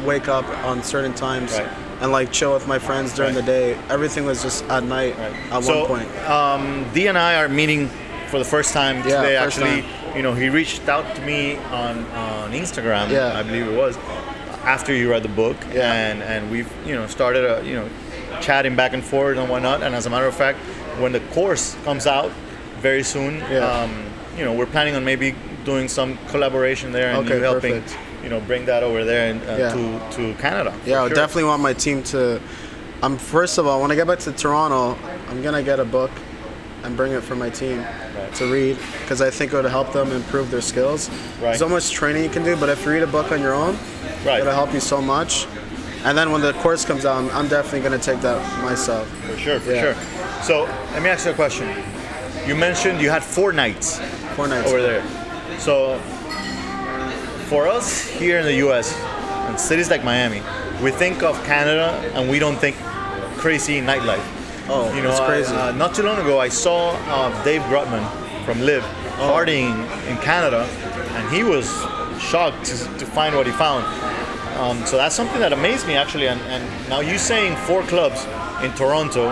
wake 0.06 0.28
up 0.28 0.46
on 0.66 0.82
certain 0.84 1.14
times 1.14 1.54
Right. 1.54 1.68
and 2.02 2.12
like 2.12 2.32
chill 2.32 2.54
with 2.54 2.68
my 2.68 2.80
friends 2.80 3.14
during 3.14 3.36
Right. 3.36 3.46
the 3.46 3.52
day. 3.52 3.78
Everything 3.90 4.26
was 4.26 4.42
just 4.42 4.64
at 4.66 4.84
night 4.84 5.18
right. 5.18 5.34
at 5.52 5.64
so, 5.64 5.88
one 5.88 6.00
point. 6.06 6.30
um, 6.30 6.86
D 6.94 7.08
and 7.08 7.18
I 7.18 7.36
are 7.42 7.48
meeting 7.50 7.90
for 8.30 8.40
the 8.40 8.46
first 8.46 8.74
time 8.74 8.98
Yeah, 8.98 9.22
today. 9.22 9.38
first 9.40 9.58
Actually, 9.60 9.82
time. 9.82 10.16
you 10.16 10.22
know, 10.24 10.34
he 10.34 10.50
reached 10.50 10.88
out 10.90 11.16
to 11.16 11.22
me 11.22 11.58
on 11.72 12.06
on 12.12 12.52
Instagram. 12.52 13.10
Yeah. 13.10 13.38
I 13.38 13.44
believe 13.44 13.68
it 13.68 13.78
was 13.78 13.98
after 14.66 14.94
you 14.94 15.10
read 15.10 15.24
the 15.24 15.30
book, 15.30 15.58
Yeah. 15.74 15.92
and 15.94 16.22
and 16.24 16.50
we've 16.52 16.70
you 16.86 16.96
know 16.96 17.08
started 17.08 17.44
a 17.46 17.64
you 17.66 17.76
know 17.76 17.88
chatting 18.42 18.76
back 18.76 18.94
and 18.94 19.04
forth 19.04 19.38
and 19.38 19.50
whatnot. 19.50 19.84
And 19.84 19.94
as 19.96 20.06
a 20.06 20.10
matter 20.10 20.26
of 20.28 20.36
fact, 20.36 20.58
when 21.00 21.12
the 21.12 21.20
course 21.34 21.76
comes 21.86 22.08
out 22.08 22.32
very 22.82 23.04
soon, 23.04 23.44
Yeah. 23.52 23.60
um, 23.66 23.92
you 24.38 24.46
know, 24.46 24.54
we're 24.54 24.66
planning 24.68 24.96
on 24.96 25.04
maybe 25.04 25.36
doing 25.66 25.88
some 25.88 26.18
collaboration 26.30 26.92
there 26.92 27.10
and 27.10 27.26
Okay, 27.26 27.38
you 27.38 27.44
helping. 27.44 27.82
perfect. 27.82 27.98
You 28.24 28.30
know, 28.30 28.40
bring 28.42 28.66
that 28.66 28.84
over 28.84 29.04
there 29.06 29.30
and, 29.32 29.42
uh, 29.44 29.56
Yeah. 29.58 29.74
to 29.74 30.00
to 30.16 30.34
Canada. 30.42 30.74
Yeah, 30.86 31.04
I 31.04 31.10
definitely 31.10 31.46
want 31.46 31.62
my 31.62 31.74
team 31.74 32.04
to. 32.12 32.40
I'm 33.02 33.18
first 33.18 33.58
of 33.58 33.66
all, 33.66 33.82
when 33.82 33.92
I 33.92 33.96
get 33.96 34.08
back 34.08 34.20
to 34.20 34.32
Toronto, 34.32 34.98
I'm 35.30 35.42
gonna 35.42 35.64
get 35.64 35.80
a 35.80 35.86
book 35.86 36.12
and 36.84 36.96
bring 36.98 37.12
it 37.14 37.24
for 37.24 37.36
my 37.36 37.50
team 37.50 37.78
Right. 37.80 38.34
to 38.36 38.46
read 38.52 38.78
because 39.02 39.22
I 39.22 39.30
think 39.30 39.54
it 39.54 39.56
would 39.56 39.66
help 39.72 39.94
them 39.94 40.12
improve 40.12 40.50
their 40.52 40.62
skills. 40.62 41.10
Right. 41.10 41.42
There's 41.42 41.60
so 41.60 41.70
much 41.70 41.92
training 41.92 42.24
you 42.24 42.30
can 42.30 42.44
do, 42.44 42.56
but 42.58 42.70
if 42.70 42.86
you 42.86 42.92
read 42.92 43.04
a 43.04 43.08
book 43.08 43.32
on 43.32 43.42
your 43.42 43.54
own, 43.54 43.78
Right. 44.26 44.42
it'll 44.42 44.54
help 44.54 44.74
you 44.74 44.80
so 44.82 45.02
much. 45.02 45.46
And 46.06 46.18
then 46.18 46.32
when 46.32 46.42
the 46.42 46.54
course 46.54 46.86
comes 46.86 47.06
out, 47.06 47.18
I'm, 47.18 47.30
I'm 47.32 47.48
definitely 47.48 47.82
gonna 47.82 48.00
take 48.02 48.22
that 48.22 48.40
myself. 48.64 49.08
For 49.30 49.38
sure, 49.38 49.60
for 49.60 49.72
Yeah. 49.74 49.82
sure. 49.82 49.96
So 50.44 50.68
let 50.94 51.02
me 51.04 51.10
ask 51.10 51.26
you 51.26 51.32
a 51.32 51.36
question. 51.36 51.68
You 52.48 52.56
mentioned 52.56 53.02
you 53.02 53.10
had 53.10 53.24
four 53.24 53.52
nights 53.54 54.00
Four 54.36 54.48
nights. 54.48 54.68
over 54.70 54.82
there. 54.82 55.04
So 55.60 55.98
for 57.50 57.68
us 57.68 58.08
here 58.08 58.40
in 58.40 58.46
the 58.46 58.56
U.S. 58.66 58.96
and 59.48 59.60
cities 59.60 59.90
like 59.90 60.04
Miami, 60.04 60.42
we 60.82 60.92
think 60.92 61.24
of 61.24 61.36
Canada 61.46 61.92
and 62.16 62.30
we 62.30 62.40
don't 62.40 62.56
think 62.58 62.76
crazy 63.38 63.82
nightlife. 63.82 64.24
Oh, 64.72 64.94
You 64.96 65.02
know, 65.02 65.10
it's 65.12 65.20
I- 65.20 65.28
crazy. 65.28 65.54
uh, 65.56 65.72
not 65.74 65.96
too 65.96 66.04
long 66.04 66.18
ago, 66.20 66.40
I 66.40 66.50
saw 66.50 66.92
uh, 67.08 67.44
Dave 67.44 67.62
Grutman 67.64 68.06
from 68.46 68.62
LIV 68.62 68.84
Oh. 69.22 69.34
partying 69.34 69.76
in 70.08 70.16
Canada, 70.20 70.62
and 71.16 71.30
he 71.36 71.44
was 71.44 71.68
shocked 72.22 72.64
to, 72.68 72.76
to 73.00 73.06
find 73.06 73.36
what 73.36 73.46
he 73.46 73.52
found. 73.52 73.84
Um, 74.58 74.86
so 74.86 74.96
that's 74.96 75.14
something 75.14 75.42
that 75.42 75.52
amazed 75.52 75.86
me 75.88 75.96
actually. 75.96 76.28
And, 76.28 76.40
and 76.44 76.64
now 76.90 77.02
you 77.02 77.18
saying 77.18 77.58
four 77.68 77.84
clubs 77.84 78.24
in 78.64 78.72
Toronto, 78.76 79.32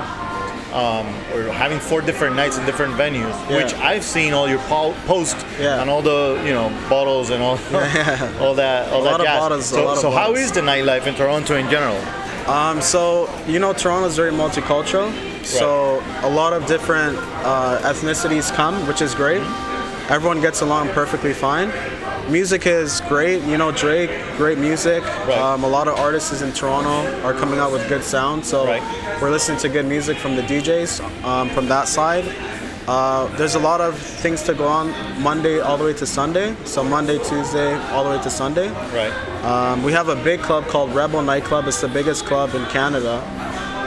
um, 0.74 1.08
or 1.34 1.44
having 1.52 1.80
four 1.80 2.02
different 2.02 2.36
nights 2.36 2.58
in 2.58 2.66
different 2.66 2.94
venues, 2.96 3.34
Yeah. 3.50 3.58
which 3.64 3.74
I've 3.76 4.04
seen 4.04 4.34
all 4.34 4.48
your 4.50 4.60
po- 4.68 4.94
posts 5.06 5.44
Yeah. 5.60 5.82
and 5.82 5.90
all 5.90 6.02
the 6.02 6.42
you 6.46 6.54
know 6.54 6.70
bottles 6.90 7.30
and 7.30 7.42
all 7.42 7.58
all 8.42 8.54
that 8.56 8.92
all 8.92 9.02
A 9.02 9.04
that 9.06 9.12
lot 9.12 9.22
of 9.22 9.26
bottles, 9.28 9.66
so 9.66 9.96
so 9.96 10.12
how 10.12 10.34
is 10.36 10.52
the 10.52 10.62
nightlife 10.62 11.08
in 11.08 11.16
Toronto 11.16 11.56
in 11.56 11.70
general? 11.70 11.98
Um, 12.50 12.82
so 12.82 13.30
you 13.48 13.60
know, 13.60 13.74
Toronto 13.74 14.08
is 14.08 14.16
very 14.16 14.32
multicultural. 14.32 15.12
So 15.46 16.04
a 16.24 16.30
lot 16.30 16.52
of 16.54 16.66
different 16.66 17.18
uh, 17.46 17.80
ethnicities 17.84 18.54
come, 18.54 18.86
which 18.88 19.02
is 19.02 19.16
great. 19.16 19.42
Everyone 20.10 20.40
gets 20.42 20.62
along 20.62 20.90
perfectly 20.90 21.34
fine. 21.34 21.70
Music 22.30 22.66
is 22.68 23.02
great. 23.08 23.42
You 23.44 23.58
know, 23.58 23.72
Drake, 23.72 24.10
great 24.38 24.58
music. 24.58 25.04
Right. 25.04 25.38
Um, 25.38 25.64
a 25.64 25.68
lot 25.68 25.88
of 25.88 25.98
artists 26.00 26.42
in 26.42 26.52
Toronto 26.52 27.22
are 27.24 27.34
coming 27.34 27.60
out 27.60 27.72
with 27.72 27.88
good 27.88 28.04
sound, 28.04 28.46
so 28.46 28.66
Right. 28.66 28.82
we're 29.22 29.32
listening 29.32 29.58
to 29.60 29.70
good 29.70 29.86
music 29.86 30.18
from 30.18 30.36
the 30.36 30.42
DJs 30.44 31.02
um, 31.24 31.50
from 31.50 31.68
that 31.70 31.88
side. 31.88 32.26
Uh, 32.88 33.28
there's 33.36 33.56
a 33.56 33.60
lot 33.60 33.82
of 33.82 33.98
things 33.98 34.44
to 34.44 34.54
go 34.54 34.66
on 34.66 34.94
Monday 35.22 35.60
all 35.60 35.76
the 35.78 35.84
way 35.84 35.94
to 35.94 36.06
Sunday. 36.06 36.56
So 36.64 36.84
Monday, 36.84 37.18
Tuesday, 37.18 37.76
all 37.92 38.04
the 38.06 38.12
way 38.12 38.22
to 38.24 38.30
Sunday. 38.30 38.70
Right. 38.96 39.12
Um, 39.44 39.84
we 39.84 39.92
have 39.92 40.08
a 40.08 40.16
big 40.16 40.42
club 40.42 40.66
called 40.68 40.96
Rebel 40.96 41.22
Nightclub. 41.22 41.68
It's 41.68 41.82
the 41.82 41.90
biggest 41.90 42.26
club 42.26 42.56
in 42.56 42.64
Canada. 42.68 43.22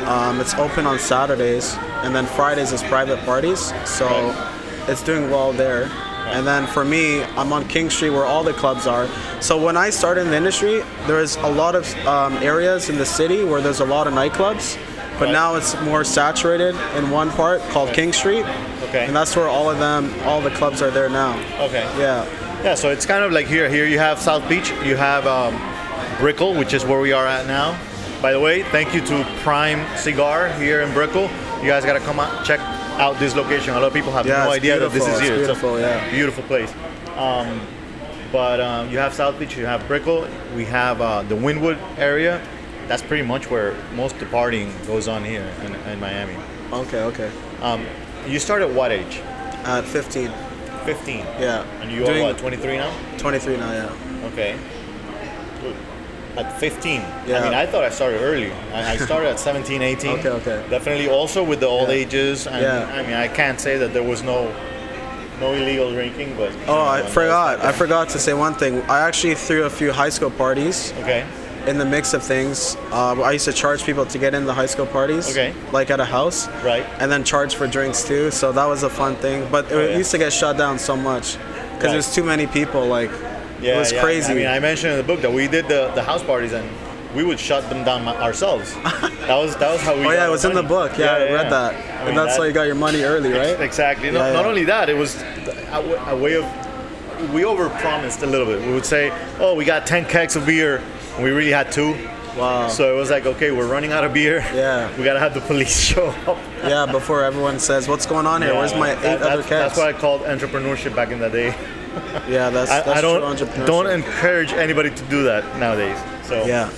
Um, 0.06 0.38
it's 0.40 0.54
open 0.54 0.86
on 0.86 0.98
Saturdays, 0.98 1.76
and 2.02 2.14
then 2.14 2.26
Fridays 2.26 2.72
is 2.72 2.82
private 2.84 3.18
parties. 3.24 3.72
So 3.86 4.06
Right. 4.06 4.88
it's 4.88 5.02
doing 5.02 5.30
well 5.30 5.52
there. 5.52 5.88
And 6.26 6.46
then 6.46 6.66
for 6.66 6.84
me, 6.84 7.22
I'm 7.22 7.52
on 7.52 7.66
King 7.68 7.90
Street 7.90 8.10
where 8.10 8.24
all 8.24 8.44
the 8.44 8.52
clubs 8.52 8.86
are. 8.86 9.08
So 9.40 9.62
when 9.62 9.76
I 9.76 9.90
started 9.90 10.22
in 10.22 10.30
the 10.30 10.36
industry, 10.36 10.82
there's 11.06 11.36
a 11.36 11.48
lot 11.50 11.74
of 11.74 11.92
um, 12.06 12.34
areas 12.38 12.88
in 12.88 12.96
the 12.96 13.06
city 13.06 13.42
where 13.44 13.60
there's 13.60 13.80
a 13.80 13.84
lot 13.84 14.06
of 14.06 14.12
nightclubs. 14.14 14.78
But 15.18 15.26
Right. 15.26 15.32
now 15.32 15.56
it's 15.56 15.78
more 15.82 16.02
saturated 16.04 16.74
in 16.96 17.10
one 17.10 17.30
part 17.30 17.60
called 17.70 17.92
King 17.92 18.12
Street. 18.12 18.44
Okay. 18.88 19.04
And 19.06 19.14
that's 19.14 19.36
where 19.36 19.48
all 19.48 19.68
of 19.70 19.78
them, 19.78 20.12
all 20.24 20.40
the 20.40 20.50
clubs 20.50 20.80
are 20.82 20.90
there 20.90 21.08
now. 21.10 21.36
Okay. 21.60 21.82
Yeah. 21.98 22.24
Yeah, 22.62 22.74
so 22.74 22.90
it's 22.90 23.06
kind 23.06 23.24
of 23.24 23.32
like 23.32 23.46
here. 23.46 23.68
Here 23.68 23.86
you 23.86 23.98
have 23.98 24.18
South 24.18 24.48
Beach. 24.48 24.70
You 24.84 24.96
have 24.96 25.26
um, 25.26 25.54
Brickell, 26.18 26.54
which 26.54 26.72
is 26.74 26.84
where 26.84 27.00
we 27.00 27.12
are 27.12 27.26
at 27.26 27.46
now. 27.46 27.78
By 28.22 28.32
the 28.32 28.40
way, 28.40 28.62
thank 28.64 28.94
you 28.94 29.00
to 29.06 29.24
Prime 29.42 29.84
Cigar 29.96 30.48
here 30.54 30.80
in 30.82 30.92
Brickell. 30.92 31.28
You 31.62 31.66
guys 31.68 31.84
got 31.84 31.94
to 31.94 32.00
come 32.00 32.20
out 32.20 32.44
check 32.44 32.60
out 33.00 33.18
this 33.18 33.34
location. 33.34 33.70
A 33.74 33.80
lot 33.80 33.84
of 33.84 33.92
people 33.94 34.12
have 34.12 34.26
Yeah, 34.26 34.44
no 34.44 34.50
it's 34.52 34.58
idea 34.58 34.78
that 34.78 34.92
this 34.92 35.02
is 35.06 35.14
It's 35.14 35.20
here. 35.20 35.36
beautiful, 35.36 35.76
a 35.76 35.80
yeah. 35.80 36.10
beautiful 36.10 36.44
place. 36.44 36.72
Um, 37.16 37.60
but 38.30 38.60
um, 38.60 38.90
you 38.90 38.98
have 38.98 39.12
South 39.14 39.38
Beach. 39.38 39.56
You 39.56 39.66
have 39.66 39.86
Brickell. 39.88 40.28
We 40.54 40.64
have 40.66 41.00
uh, 41.00 41.22
the 41.22 41.34
Wynwood 41.34 41.78
area. 41.98 42.40
That's 42.86 43.02
pretty 43.02 43.24
much 43.26 43.50
where 43.50 43.74
most 43.94 44.14
of 44.14 44.20
the 44.20 44.26
partying 44.26 44.70
goes 44.86 45.08
on 45.08 45.24
here 45.24 45.50
in, 45.64 45.74
in 45.90 45.98
Miami. 45.98 46.36
Okay, 46.72 47.02
okay. 47.02 47.30
Um, 47.62 47.84
you 48.26 48.38
start 48.38 48.62
at 48.62 48.70
what 48.70 48.92
age? 48.92 49.18
At 49.64 49.84
15. 49.84 50.30
15. 50.84 51.18
Yeah. 51.18 51.64
And 51.80 51.90
you 51.90 52.06
are 52.06 52.22
what? 52.22 52.38
23 52.38 52.76
now? 52.76 52.92
23 53.18 53.56
now, 53.56 53.72
yeah. 53.72 54.26
Okay. 54.32 54.58
Good. 55.60 55.76
At 56.36 56.58
15. 56.60 57.00
I 57.00 57.26
mean, 57.26 57.54
I 57.54 57.66
thought 57.66 57.82
I 57.84 57.90
started 57.90 58.20
early. 58.20 58.52
I, 58.72 58.92
I 58.92 58.96
started 59.08 59.28
at 59.30 59.40
17, 59.40 59.82
18. 59.82 60.10
Okay, 60.18 60.28
okay. 60.28 60.64
Definitely 60.70 61.08
also 61.08 61.42
with 61.42 61.60
the 61.60 61.66
old 61.66 61.88
Yeah. 61.88 61.94
ages. 61.96 62.46
And 62.46 62.62
Yeah. 62.62 62.90
I 62.94 63.02
mean, 63.02 63.14
I 63.14 63.28
can't 63.28 63.60
say 63.60 63.76
that 63.78 63.92
there 63.92 64.02
was 64.04 64.22
no 64.22 64.52
no 65.40 65.52
illegal 65.54 65.90
drinking, 65.90 66.36
but. 66.36 66.52
Oh, 66.68 66.74
know, 66.74 66.80
I 66.82 67.02
forgot. 67.02 67.64
I 67.64 67.72
forgot 67.72 68.10
to 68.10 68.18
say 68.18 68.34
one 68.34 68.54
thing. 68.54 68.82
I 68.90 69.00
actually 69.00 69.34
threw 69.34 69.64
a 69.64 69.70
few 69.70 69.90
high 69.90 70.10
school 70.10 70.30
parties. 70.30 70.92
Okay. 71.00 71.24
in 71.66 71.76
the 71.76 71.84
mix 71.84 72.14
of 72.14 72.22
things. 72.22 72.74
Uh, 72.90 73.20
I 73.20 73.32
used 73.32 73.44
to 73.44 73.52
charge 73.52 73.84
people 73.84 74.06
to 74.06 74.18
get 74.18 74.32
in 74.32 74.46
the 74.46 74.54
high 74.54 74.64
school 74.74 74.86
parties, 74.86 75.28
Okay. 75.30 75.52
like 75.72 75.90
at 75.90 76.00
a 76.00 76.06
house, 76.06 76.48
Right. 76.64 76.86
and 77.00 77.12
then 77.12 77.22
charge 77.22 77.54
for 77.54 77.66
drinks 77.66 78.02
too. 78.02 78.30
So 78.30 78.50
that 78.52 78.64
was 78.66 78.82
a 78.82 78.88
fun 78.88 79.16
thing. 79.16 79.46
But 79.52 79.66
it 79.66 79.72
Oh, 79.74 79.80
yeah. 79.90 79.98
used 79.98 80.10
to 80.12 80.16
get 80.18 80.32
shut 80.32 80.56
down 80.56 80.78
so 80.78 80.96
much 80.96 81.36
because 81.36 81.84
Right. 81.84 81.92
there's 81.92 82.14
too 82.14 82.24
many 82.24 82.46
people. 82.46 82.86
Like 82.86 83.10
Yeah, 83.62 83.76
it 83.76 83.78
was 83.78 83.92
yeah. 83.92 84.02
crazy. 84.02 84.32
I 84.32 84.34
mean, 84.34 84.46
I 84.46 84.58
mentioned 84.58 84.92
in 84.92 84.98
the 84.98 85.04
book 85.04 85.20
that 85.22 85.32
we 85.32 85.46
did 85.48 85.68
the, 85.68 85.90
the 85.94 86.02
house 86.02 86.22
parties 86.22 86.52
and 86.52 86.68
we 87.14 87.24
would 87.24 87.40
shut 87.40 87.68
them 87.68 87.84
down 87.84 88.06
ourselves. 88.08 88.74
That 89.30 89.36
was 89.36 89.54
that 89.58 89.70
was 89.70 89.80
how 89.82 89.94
we. 89.96 90.06
oh 90.06 90.10
yeah, 90.10 90.26
it 90.26 90.30
was 90.30 90.44
in 90.44 90.54
the 90.54 90.62
book. 90.62 90.98
Yeah, 90.98 91.12
I 91.12 91.32
read 91.32 91.50
that, 91.52 91.72
I 91.74 92.08
and 92.08 92.16
that's 92.18 92.32
that- 92.34 92.38
how 92.38 92.42
you 92.44 92.52
got 92.52 92.62
your 92.66 92.74
money 92.74 93.02
early, 93.02 93.30
right? 93.32 93.60
Exactly. 93.60 94.10
No, 94.10 94.26
Yeah, 94.26 94.32
Not 94.32 94.44
only 94.44 94.64
that, 94.64 94.88
it 94.88 94.96
was 94.96 95.22
a 95.70 96.16
way 96.20 96.34
of 96.34 96.44
we 97.32 97.42
overpromised 97.42 98.22
a 98.24 98.26
little 98.26 98.46
bit. 98.46 98.60
We 98.66 98.72
would 98.72 98.84
say, 98.86 99.12
"Oh, 99.38 99.54
we 99.54 99.64
got 99.64 99.86
10 99.86 100.06
kegs 100.06 100.34
of 100.34 100.46
beer," 100.46 100.82
and 101.14 101.22
we 101.22 101.30
really 101.30 101.52
had 101.52 101.70
two. 101.70 101.94
Wow. 102.36 102.68
So 102.68 102.92
it 102.92 102.98
was 102.98 103.10
like, 103.10 103.24
okay, 103.26 103.50
we're 103.52 103.66
running 103.68 103.92
out 103.92 104.02
of 104.04 104.12
beer. 104.14 104.38
Yeah. 104.54 104.88
We 104.98 105.04
gotta 105.04 105.20
have 105.20 105.34
the 105.34 105.42
police 105.42 105.78
show 105.90 106.08
up. 106.26 106.38
yeah, 106.64 106.86
before 106.90 107.22
everyone 107.22 107.60
says, 107.60 107.86
"What's 107.86 108.06
going 108.06 108.26
on 108.26 108.42
here? 108.42 108.52
Yeah, 108.52 108.58
Where's 108.58 108.74
my 108.74 108.92
eight 108.92 109.20
That- 109.20 109.22
other 109.22 109.42
kegs?" 109.42 109.50
that's 109.50 109.76
what 109.76 109.86
I 109.86 109.92
called 109.92 110.22
entrepreneurship 110.22 110.96
back 110.96 111.10
in 111.10 111.20
the 111.20 111.28
day. 111.30 111.54
Yeah, 112.28 112.50
that's, 112.50 112.70
that's 112.70 112.88
I, 112.88 113.00
don't 113.00 113.66
don't 113.66 113.86
encourage 113.86 114.52
anybody 114.52 114.90
to 114.90 115.02
do 115.04 115.24
that 115.24 115.44
nowadays. 115.58 115.98
So 116.26 116.44
Yeah. 116.46 116.70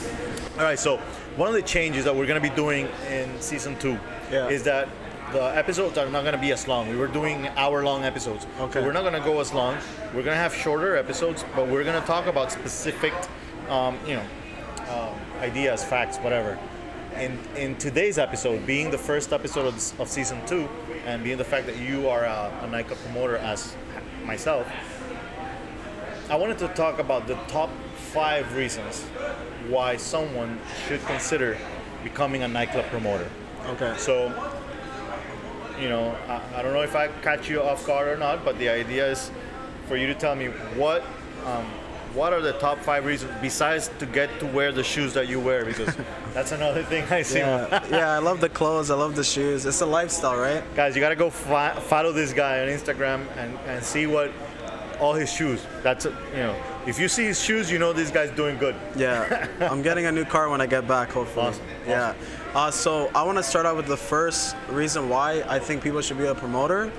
All 0.59 0.64
right, 0.64 0.78
so 0.78 0.99
one 1.37 1.49
of 1.49 1.54
the 1.54 1.62
changes 1.62 2.04
that 2.04 2.14
we're 2.14 2.26
going 2.26 2.40
to 2.40 2.49
be 2.49 2.54
doing 2.54 2.88
in 3.11 3.40
season 3.40 3.78
two 3.78 3.99
Yeah. 4.31 4.49
is 4.49 4.62
that 4.64 4.88
the 5.33 5.45
episodes 5.57 5.97
are 5.97 6.09
not 6.11 6.23
going 6.23 6.35
to 6.35 6.40
be 6.40 6.52
as 6.52 6.69
long. 6.69 6.90
We 6.90 6.97
were 6.97 7.07
doing 7.07 7.49
hour-long 7.57 8.04
episodes. 8.04 8.47
Okay. 8.61 8.81
So 8.81 8.87
we're 8.87 8.92
not 8.92 9.00
going 9.02 9.14
to 9.14 9.21
go 9.21 9.40
as 9.40 9.52
long. 9.54 9.76
We're 10.09 10.23
going 10.23 10.37
to 10.37 10.42
have 10.42 10.54
shorter 10.54 10.95
episodes, 10.97 11.45
but 11.57 11.69
we're 11.69 11.85
going 11.85 11.99
to 12.00 12.07
talk 12.07 12.26
about 12.26 12.52
specific, 12.52 13.14
um, 13.71 13.99
you 14.07 14.16
know, 14.16 14.25
um, 14.90 15.14
ideas, 15.40 15.83
facts, 15.83 16.19
whatever. 16.19 16.59
In 17.19 17.38
in 17.57 17.76
today's 17.76 18.19
episode, 18.19 18.66
being 18.66 18.90
the 18.90 18.99
first 18.99 19.33
episode 19.33 19.66
of, 19.66 20.00
of 20.00 20.09
season 20.09 20.38
two, 20.47 20.69
and 21.07 21.23
being 21.25 21.37
the 21.38 21.45
fact 21.45 21.66
that 21.66 21.78
you 21.78 22.09
are 22.09 22.25
a, 22.25 22.61
a 22.62 22.66
nightclub 22.69 22.99
promoter 23.00 23.37
as 23.37 23.75
myself, 24.25 24.66
I 26.30 26.36
wanted 26.36 26.58
to 26.58 26.68
talk 26.68 26.98
about 26.98 27.26
the 27.26 27.34
top 27.48 27.70
five 27.96 28.54
reasons 28.56 29.02
why 29.68 29.96
someone 29.96 30.58
should 30.86 31.04
consider 31.06 31.56
becoming 32.02 32.42
a 32.42 32.48
nightclub 32.48 32.86
promoter. 32.86 33.28
Okay. 33.66 33.94
So, 33.96 34.28
you 35.80 35.88
know, 35.88 36.16
I, 36.28 36.58
I 36.58 36.62
don't 36.62 36.72
know 36.72 36.82
if 36.82 36.96
I 36.96 37.08
catch 37.22 37.48
you 37.48 37.62
off 37.62 37.86
guard 37.86 38.08
or 38.08 38.16
not, 38.16 38.44
but 38.44 38.58
the 38.58 38.68
idea 38.68 39.10
is 39.10 39.30
for 39.88 39.96
you 39.96 40.06
to 40.06 40.14
tell 40.14 40.34
me 40.34 40.46
what 40.76 41.02
um, 41.44 41.66
what 42.14 42.32
are 42.32 42.40
the 42.40 42.52
top 42.54 42.78
five 42.78 43.06
reasons 43.06 43.32
besides 43.40 43.90
to 43.98 44.06
get 44.06 44.28
to 44.38 44.46
wear 44.46 44.70
the 44.70 44.84
shoes 44.84 45.14
that 45.14 45.28
you 45.28 45.40
wear 45.40 45.64
because 45.64 45.96
that's 46.34 46.52
another 46.52 46.82
thing 46.82 47.04
I 47.04 47.22
see. 47.22 47.38
Yeah, 47.38 47.84
yeah, 47.90 48.10
I 48.10 48.18
love 48.18 48.40
the 48.40 48.48
clothes. 48.48 48.90
I 48.90 48.94
love 48.94 49.16
the 49.16 49.24
shoes. 49.24 49.64
It's 49.64 49.80
a 49.80 49.86
lifestyle, 49.86 50.36
right? 50.36 50.62
Guys, 50.74 50.94
you 50.94 51.00
gotta 51.00 51.16
go 51.16 51.30
fi- 51.30 51.74
follow 51.80 52.12
this 52.12 52.32
guy 52.32 52.60
on 52.60 52.68
Instagram 52.68 53.26
and, 53.36 53.58
and 53.66 53.82
see 53.82 54.06
what 54.06 54.30
all 55.00 55.14
his 55.14 55.32
shoes. 55.32 55.64
That's 55.82 56.04
you 56.04 56.12
know, 56.34 56.56
if 56.87 56.99
you 56.99 57.08
see 57.08 57.25
his 57.25 57.42
shoes, 57.42 57.70
you 57.70 57.78
know 57.78 57.92
this 57.92 58.11
guy's 58.11 58.30
doing 58.30 58.58
good. 58.58 58.75
Yeah, 58.96 59.49
I'm 59.61 59.82
getting 59.82 60.06
a 60.06 60.12
new 60.12 60.25
car 60.25 60.49
when 60.49 60.61
I 60.61 60.66
get 60.66 60.87
back, 60.88 61.11
hopefully. 61.11 61.46
Awesome, 61.46 61.66
Yeah. 61.87 62.14
Uh, 62.54 62.70
so 62.70 63.11
I 63.14 63.22
want 63.22 63.38
to 63.38 63.42
start 63.42 63.64
out 63.64 63.76
with 63.76 63.87
the 63.87 63.96
first 63.96 64.56
reason 64.68 65.08
why 65.08 65.42
I 65.49 65.58
think 65.58 65.82
people 65.82 66.02
should 66.02 66.18
be 66.18 66.26
a 66.26 66.34
promoter, 66.34 66.92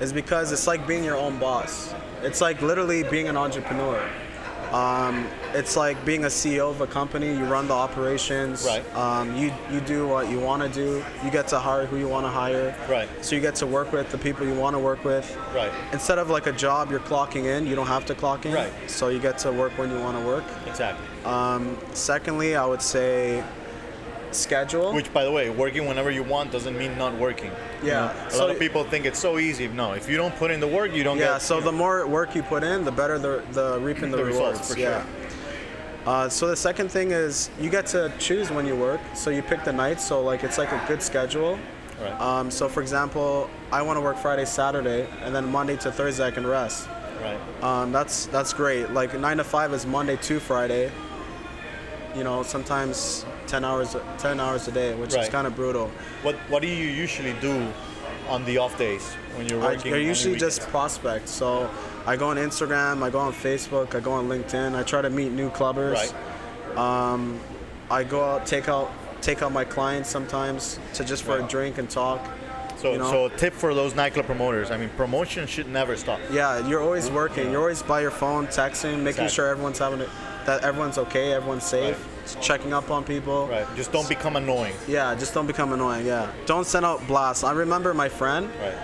is 0.00 0.12
because 0.12 0.52
it's 0.52 0.66
like 0.66 0.86
being 0.86 1.02
your 1.02 1.16
own 1.16 1.38
boss. 1.38 1.94
It's 2.22 2.40
like 2.40 2.62
literally 2.62 3.02
being 3.02 3.28
an 3.28 3.36
entrepreneur. 3.36 4.00
Um, 4.72 5.26
it's 5.54 5.76
like 5.76 6.02
being 6.04 6.24
a 6.24 6.28
CEO 6.28 6.70
of 6.70 6.80
a 6.80 6.86
company. 6.86 7.28
You 7.28 7.44
run 7.44 7.68
the 7.68 7.74
operations. 7.74 8.64
Right. 8.64 8.96
Um, 8.96 9.36
you 9.36 9.52
you 9.70 9.80
do 9.80 10.08
what 10.08 10.30
you 10.30 10.40
want 10.40 10.62
to 10.62 10.68
do. 10.68 11.04
You 11.24 11.30
get 11.30 11.46
to 11.48 11.58
hire 11.58 11.84
who 11.86 11.98
you 11.98 12.08
want 12.08 12.24
to 12.24 12.30
hire. 12.30 12.74
Right. 12.88 13.08
So 13.22 13.34
you 13.34 13.42
get 13.42 13.54
to 13.56 13.66
work 13.66 13.92
with 13.92 14.10
the 14.10 14.18
people 14.18 14.46
you 14.46 14.54
want 14.54 14.74
to 14.74 14.80
work 14.80 15.04
with. 15.04 15.36
Right. 15.54 15.72
Instead 15.92 16.18
of 16.18 16.30
like 16.30 16.46
a 16.46 16.52
job, 16.52 16.90
you're 16.90 17.00
clocking 17.00 17.44
in. 17.44 17.66
You 17.66 17.74
don't 17.74 17.86
have 17.86 18.06
to 18.06 18.14
clock 18.14 18.46
in. 18.46 18.54
Right. 18.54 18.72
So 18.86 19.08
you 19.08 19.18
get 19.18 19.38
to 19.38 19.52
work 19.52 19.76
when 19.76 19.90
you 19.90 19.98
want 20.00 20.18
to 20.18 20.24
work. 20.24 20.44
Exactly. 20.66 21.06
Um, 21.24 21.76
secondly, 21.92 22.56
I 22.56 22.64
would 22.64 22.82
say 22.82 23.44
schedule. 24.34 24.92
Which, 24.92 25.12
by 25.12 25.24
the 25.24 25.30
way, 25.32 25.50
working 25.50 25.86
whenever 25.86 26.10
you 26.10 26.22
want 26.22 26.50
doesn't 26.52 26.76
mean 26.76 26.96
not 26.98 27.14
working. 27.18 27.50
Yeah, 27.82 28.12
You 28.12 28.20
know, 28.22 28.26
a 28.26 28.30
so- 28.30 28.38
lot 28.38 28.50
of 28.50 28.58
people 28.58 28.84
think 28.84 29.06
it's 29.06 29.18
so 29.18 29.38
easy. 29.38 29.68
No, 29.68 29.92
if 29.92 30.08
you 30.08 30.16
don't 30.16 30.34
put 30.36 30.50
in 30.50 30.60
the 30.60 30.68
work, 30.68 30.92
you 30.94 31.02
don't 31.04 31.18
yeah, 31.18 31.34
get. 31.34 31.42
so 31.42 31.60
the 31.60 31.70
know, 31.72 31.78
more 31.78 32.06
work 32.06 32.34
you 32.34 32.42
put 32.42 32.62
in, 32.64 32.84
the 32.84 32.92
better 32.92 33.18
the, 33.18 33.42
the 33.52 33.78
reaping 33.80 34.10
the, 34.10 34.16
The 34.18 34.24
results, 34.24 34.58
rewards. 34.70 34.74
for 34.74 34.78
yeah. 34.80 35.02
sure. 35.02 35.10
Uh, 36.04 36.28
so 36.28 36.48
the 36.48 36.56
second 36.56 36.90
thing 36.90 37.12
is 37.12 37.48
you 37.60 37.70
get 37.70 37.86
to 37.86 38.12
choose 38.18 38.50
when 38.50 38.66
you 38.66 38.74
work. 38.74 39.00
So 39.14 39.30
you 39.30 39.40
pick 39.42 39.62
the 39.64 39.72
nights. 39.72 40.04
So 40.04 40.20
like 40.22 40.42
it's 40.42 40.58
like 40.58 40.72
a 40.72 40.82
good 40.88 41.00
schedule. 41.02 41.58
Right. 42.00 42.20
Um, 42.20 42.50
so 42.50 42.68
for 42.68 42.80
example, 42.82 43.48
I 43.70 43.82
want 43.82 43.96
to 43.98 44.00
work 44.00 44.16
Friday, 44.16 44.44
Saturday, 44.44 45.06
and 45.20 45.32
then 45.32 45.48
Monday 45.48 45.76
to 45.76 45.92
Thursday 45.92 46.26
I 46.26 46.32
can 46.32 46.44
rest. 46.44 46.88
right. 47.20 47.38
Um, 47.62 47.92
that's 47.92 48.26
that's 48.26 48.52
great. 48.52 48.90
Like 48.90 49.16
nine 49.20 49.36
to 49.36 49.44
five 49.44 49.72
is 49.72 49.86
Monday 49.86 50.16
to 50.16 50.40
Friday. 50.40 50.90
You 52.16 52.24
know, 52.24 52.42
sometimes 52.42 53.24
ten 53.46 53.64
hours 53.64 53.96
ten 54.18 54.40
hours 54.40 54.68
a 54.68 54.72
day, 54.72 54.94
which 54.94 55.14
is 55.14 55.28
kind 55.28 55.46
of 55.46 55.54
brutal. 55.56 55.90
What 56.22 56.36
What 56.48 56.62
do 56.62 56.68
you 56.68 56.86
usually 56.86 57.34
do 57.40 57.72
on 58.28 58.44
the 58.44 58.58
off 58.58 58.78
days 58.78 59.12
when 59.36 59.46
you're 59.48 59.60
working? 59.60 59.92
I 59.92 59.96
on 59.96 60.02
the 60.02 60.06
usually 60.06 60.38
just 60.38 60.60
prospect. 60.68 61.28
So 61.28 61.70
I 62.06 62.16
go 62.16 62.28
on 62.28 62.36
Instagram, 62.36 63.02
I 63.02 63.10
go 63.10 63.18
on 63.18 63.32
Facebook, 63.32 63.94
I 63.94 64.00
go 64.00 64.12
on 64.12 64.28
LinkedIn. 64.28 64.74
I 64.74 64.82
try 64.82 65.02
to 65.02 65.10
meet 65.10 65.32
new 65.32 65.50
clubbers. 65.50 65.94
Right. 65.94 66.76
Um, 66.76 67.38
I 67.90 68.04
go 68.04 68.24
out, 68.24 68.46
take 68.46 68.68
out, 68.68 68.90
take 69.20 69.42
out 69.42 69.52
my 69.52 69.64
clients 69.64 70.08
sometimes 70.08 70.78
to 70.94 71.04
just 71.04 71.22
for 71.22 71.38
a 71.38 71.42
drink 71.42 71.78
and 71.78 71.88
talk. 71.90 72.26
So, 72.78 72.92
you 72.92 72.98
know? 72.98 73.10
so 73.10 73.26
a 73.26 73.30
tip 73.30 73.52
for 73.52 73.74
those 73.74 73.94
nightclub 73.94 74.26
promoters. 74.26 74.70
I 74.72 74.76
mean, 74.76 74.88
promotion 74.96 75.46
should 75.46 75.68
never 75.68 75.94
stop. 75.96 76.18
Yeah, 76.32 76.66
you're 76.66 76.82
always 76.82 77.10
working. 77.10 77.52
You're 77.52 77.60
always 77.60 77.82
by 77.82 78.00
your 78.00 78.10
phone, 78.10 78.46
texting, 78.48 78.94
making 78.94 79.06
Exactly. 79.06 79.28
sure 79.28 79.48
everyone's 79.48 79.78
having 79.78 80.00
it, 80.00 80.08
that 80.46 80.62
everyone's 80.64 80.98
okay, 80.98 81.32
everyone's 81.32 81.64
safe, 81.64 81.98
checking 82.40 82.72
up 82.72 82.90
on 82.90 83.04
people. 83.04 83.46
Right. 83.48 83.66
Just 83.76 83.92
don't 83.92 84.08
become 84.08 84.36
annoying. 84.36 84.74
Yeah, 84.88 85.14
just 85.14 85.34
don't 85.34 85.46
become 85.46 85.72
annoying. 85.72 86.06
Yeah, 86.06 86.30
don't 86.46 86.66
send 86.66 86.84
out 86.84 87.06
blasts. 87.06 87.44
I 87.44 87.52
remember 87.52 87.94
my 87.94 88.08
friend. 88.08 88.48
Right. 88.60 88.74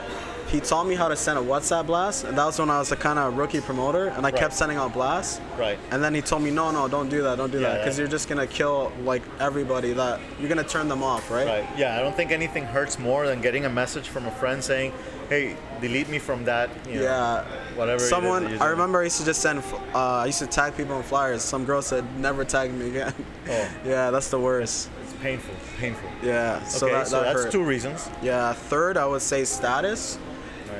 he 0.49 0.61
taught 0.61 0.87
me 0.87 0.95
how 0.95 1.09
to 1.09 1.15
send 1.15 1.39
a 1.39 1.43
WhatsApp 1.43 1.85
blast, 1.85 2.25
and 2.25 2.39
that 2.39 2.47
was 2.47 2.59
when 2.59 2.71
I 2.71 2.79
was 2.79 2.91
a 2.91 2.97
kind 2.97 3.19
of 3.19 3.37
rookie 3.37 3.61
promoter, 3.61 4.07
and 4.07 4.21
I 4.25 4.31
Right. 4.31 4.35
kept 4.35 4.55
sending 4.55 4.79
out 4.79 4.95
blasts. 4.95 5.43
Right. 5.59 5.79
And 5.91 6.03
then 6.03 6.15
he 6.15 6.23
told 6.23 6.41
me, 6.43 6.51
no, 6.51 6.71
no, 6.71 6.89
don't 6.89 7.11
do 7.11 7.21
that, 7.25 7.37
don't 7.37 7.53
do 7.53 7.61
Yeah, 7.61 7.69
that, 7.69 7.79
because 7.81 7.99
you're 7.99 8.09
just 8.09 8.31
gonna 8.31 8.47
kill 8.47 8.91
like 9.05 9.21
everybody. 9.41 9.93
That 9.93 10.21
you're 10.41 10.49
gonna 10.49 10.65
turn 10.65 10.89
them 10.89 11.03
off, 11.03 11.31
right? 11.31 11.47
Right. 11.47 11.69
Yeah, 11.77 11.99
I 11.99 12.01
don't 12.03 12.17
think 12.17 12.31
anything 12.31 12.65
hurts 12.65 12.99
more 12.99 13.27
than 13.27 13.43
getting 13.43 13.67
a 13.67 13.69
message 13.69 14.09
from 14.09 14.25
a 14.25 14.31
friend 14.31 14.65
saying, 14.65 14.95
"Hey, 15.29 15.55
delete 15.83 16.09
me 16.09 16.19
from 16.19 16.47
that." 16.47 16.71
You 16.89 16.95
know, 17.01 17.03
Yeah. 17.03 17.45
Whatever. 17.79 18.01
Someone, 18.01 18.61
I 18.61 18.67
remember 18.67 19.01
I 19.01 19.05
used 19.05 19.19
to 19.21 19.25
just 19.25 19.41
send, 19.41 19.61
uh, 19.95 19.99
I 19.99 20.27
used 20.27 20.41
to 20.41 20.47
tag 20.49 20.77
people 20.77 20.97
on 20.97 21.05
flyers. 21.05 21.43
Some 21.43 21.65
girl 21.65 21.81
said, 21.81 22.05
never 22.19 22.45
tag 22.45 22.73
me 22.75 22.89
again. 22.89 23.15
Oh. 23.49 23.71
yeah, 23.87 24.11
that's 24.11 24.31
the 24.31 24.39
worst. 24.41 24.91
It's 25.05 25.13
painful. 25.23 25.55
Painful. 25.79 26.11
Yeah, 26.23 26.65
so 26.65 26.87
okay, 26.87 26.97
that, 26.97 27.07
so 27.07 27.21
that 27.21 27.33
that's 27.33 27.45
hurt. 27.45 27.53
two 27.53 27.63
reasons. 27.63 28.11
Yeah, 28.21 28.53
third, 28.53 28.97
I 28.97 29.07
would 29.07 29.23
say 29.23 29.45
status. 29.45 30.19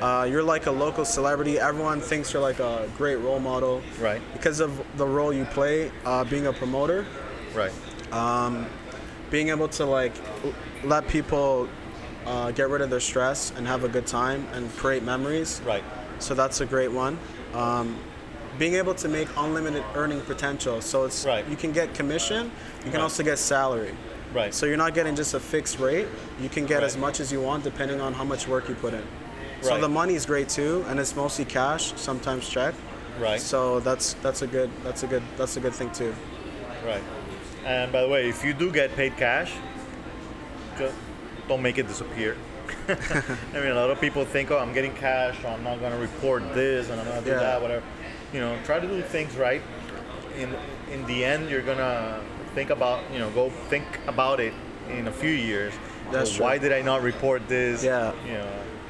Uh, 0.01 0.27
you're 0.29 0.43
like 0.43 0.65
a 0.65 0.71
local 0.71 1.05
celebrity. 1.05 1.57
Everyone 1.59 2.01
thinks 2.01 2.33
you're 2.33 2.41
like 2.41 2.59
a 2.59 2.89
great 2.97 3.17
role 3.17 3.39
model. 3.39 3.81
Right. 3.99 4.21
Because 4.33 4.59
of 4.59 4.81
the 4.97 5.05
role 5.07 5.31
you 5.33 5.45
play, 5.45 5.91
uh, 6.05 6.23
being 6.25 6.47
a 6.47 6.53
promoter, 6.53 7.05
Right. 7.53 7.71
Um, 8.11 8.67
being 9.31 9.49
able 9.49 9.67
to 9.69 9.85
like 9.85 10.13
l- 10.43 10.53
let 10.83 11.07
people 11.07 11.67
uh, 12.25 12.51
get 12.51 12.69
rid 12.69 12.81
of 12.81 12.89
their 12.89 12.99
stress 12.99 13.51
and 13.55 13.65
have 13.67 13.83
a 13.83 13.89
good 13.89 14.05
time 14.07 14.47
and 14.53 14.69
create 14.77 15.03
memories. 15.03 15.61
Right. 15.65 15.83
So 16.19 16.33
that's 16.33 16.61
a 16.61 16.65
great 16.65 16.91
one. 16.91 17.17
Um, 17.53 17.97
being 18.57 18.75
able 18.75 18.93
to 18.95 19.07
make 19.07 19.27
unlimited 19.37 19.83
earning 19.95 20.21
potential. 20.21 20.81
So 20.81 21.05
it's 21.05 21.25
Right. 21.25 21.47
you 21.47 21.55
can 21.55 21.71
get 21.71 21.93
commission, 21.93 22.51
you 22.79 22.83
can 22.91 22.93
Right. 22.95 23.01
also 23.01 23.23
get 23.23 23.39
salary. 23.39 23.95
Right. 24.33 24.53
So 24.53 24.65
you're 24.65 24.77
not 24.77 24.93
getting 24.93 25.15
just 25.15 25.33
a 25.33 25.39
fixed 25.39 25.79
rate. 25.79 26.07
You 26.41 26.49
can 26.49 26.65
get 26.65 26.83
as 26.83 26.95
much 26.97 27.19
as 27.19 27.31
you 27.31 27.41
want 27.41 27.63
depending 27.63 27.99
on 28.01 28.13
how 28.13 28.23
much 28.23 28.47
work 28.47 28.69
you 28.69 28.75
put 28.75 28.93
in. 28.93 29.03
So 29.61 29.77
the 29.79 29.89
money 29.89 30.15
is 30.15 30.25
great 30.25 30.47
too, 30.49 30.85
and 30.87 30.99
it's 30.99 31.15
mostly 31.15 31.45
cash, 31.45 31.93
sometimes 31.95 32.47
check. 32.47 32.73
Right. 33.19 33.41
So 33.41 33.79
that's 33.81 34.15
that's 34.21 34.41
a 34.41 34.47
good 34.47 34.69
that's 34.83 35.03
a 35.03 35.07
good 35.07 35.23
that's 35.37 35.57
a 35.57 35.59
good 35.59 35.73
thing 35.73 35.89
too. 35.91 36.13
Right. 36.85 37.03
And 37.65 37.91
by 37.91 38.01
the 38.01 38.07
way, 38.07 38.29
if 38.29 38.43
you 38.45 38.53
do 38.53 38.71
get 38.71 38.95
paid 38.95 39.17
cash, 39.17 39.51
don't 41.47 41.61
make 41.61 41.77
it 41.77 41.87
disappear. 41.87 42.37
I 43.53 43.59
mean, 43.59 43.71
a 43.71 43.75
lot 43.75 43.89
of 43.91 43.99
people 44.01 44.25
think, 44.25 44.51
oh, 44.51 44.57
I'm 44.57 44.73
getting 44.73 44.93
cash, 44.95 45.35
so 45.41 45.47
I'm 45.49 45.63
not 45.63 45.79
going 45.79 45.91
to 45.91 45.97
report 45.99 46.41
this, 46.53 46.89
and 46.89 46.99
I'm 46.99 47.05
going 47.07 47.19
to 47.19 47.25
do 47.25 47.31
Yeah. 47.31 47.39
that, 47.39 47.61
whatever. 47.61 47.83
You 48.33 48.39
know, 48.41 48.57
try 48.63 48.79
to 48.79 48.87
do 48.87 49.01
things 49.01 49.35
right. 49.35 49.61
In 50.37 50.55
in 50.91 51.05
the 51.07 51.25
end, 51.25 51.49
you're 51.49 51.61
gonna 51.63 52.19
think 52.55 52.69
about, 52.69 53.01
you 53.11 53.19
know, 53.19 53.29
go 53.31 53.49
think 53.69 53.85
about 54.07 54.39
it 54.39 54.53
in 54.89 55.07
a 55.07 55.11
few 55.11 55.31
years. 55.31 55.73
That's 56.11 56.29
So 56.31 56.37
true. 56.37 56.45
Why 56.45 56.57
did 56.59 56.71
I 56.71 56.81
not 56.81 57.01
report 57.01 57.47
this? 57.47 57.83
Yeah. 57.83 58.13
You 58.25 58.33
know, 58.33 58.47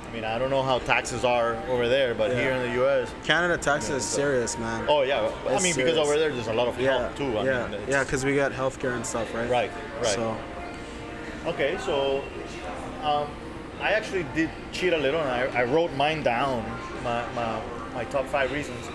I 0.10 0.14
mean, 0.14 0.24
I 0.26 0.38
don't 0.38 0.50
know 0.50 0.62
how 0.62 0.80
taxes 0.80 1.24
are 1.24 1.56
over 1.70 1.88
there, 1.88 2.14
but 2.14 2.32
Yeah. 2.32 2.42
here 2.42 2.52
in 2.52 2.62
the 2.70 2.74
U.S. 2.82 3.14
Canada 3.24 3.58
taxes 3.58 4.04
is 4.04 4.06
serious, 4.06 4.58
man. 4.60 4.86
Oh 4.90 5.02
yeah, 5.04 5.30
I 5.48 5.54
It's 5.54 5.64
mean 5.64 5.76
because 5.76 5.98
over 5.98 6.18
there 6.18 6.32
there's 6.34 6.48
a 6.48 6.54
lot 6.54 6.68
of 6.68 6.80
yeah, 6.80 7.00
help 7.00 7.16
too. 7.16 7.38
I 7.38 7.44
yeah, 7.46 7.68
mean, 7.68 7.80
yeah, 7.88 8.04
because 8.04 8.24
we 8.26 8.34
get 8.34 8.52
healthcare 8.52 8.94
and 8.96 9.06
stuff, 9.06 9.34
right? 9.34 9.50
Right, 9.50 9.72
right. 10.02 10.06
So 10.08 10.36
Okay, 11.48 11.78
so 11.86 12.24
um, 13.04 13.28
I 13.80 13.92
actually 13.92 14.26
did 14.36 14.50
cheat 14.72 14.94
a 14.94 14.98
little, 14.98 15.22
and 15.22 15.30
I, 15.30 15.62
I 15.62 15.64
wrote 15.64 15.94
mine 15.94 16.22
down, 16.24 16.66
my, 17.04 17.26
my, 17.34 17.62
my 17.94 18.04
top 18.06 18.26
five 18.26 18.52
reasons, 18.52 18.86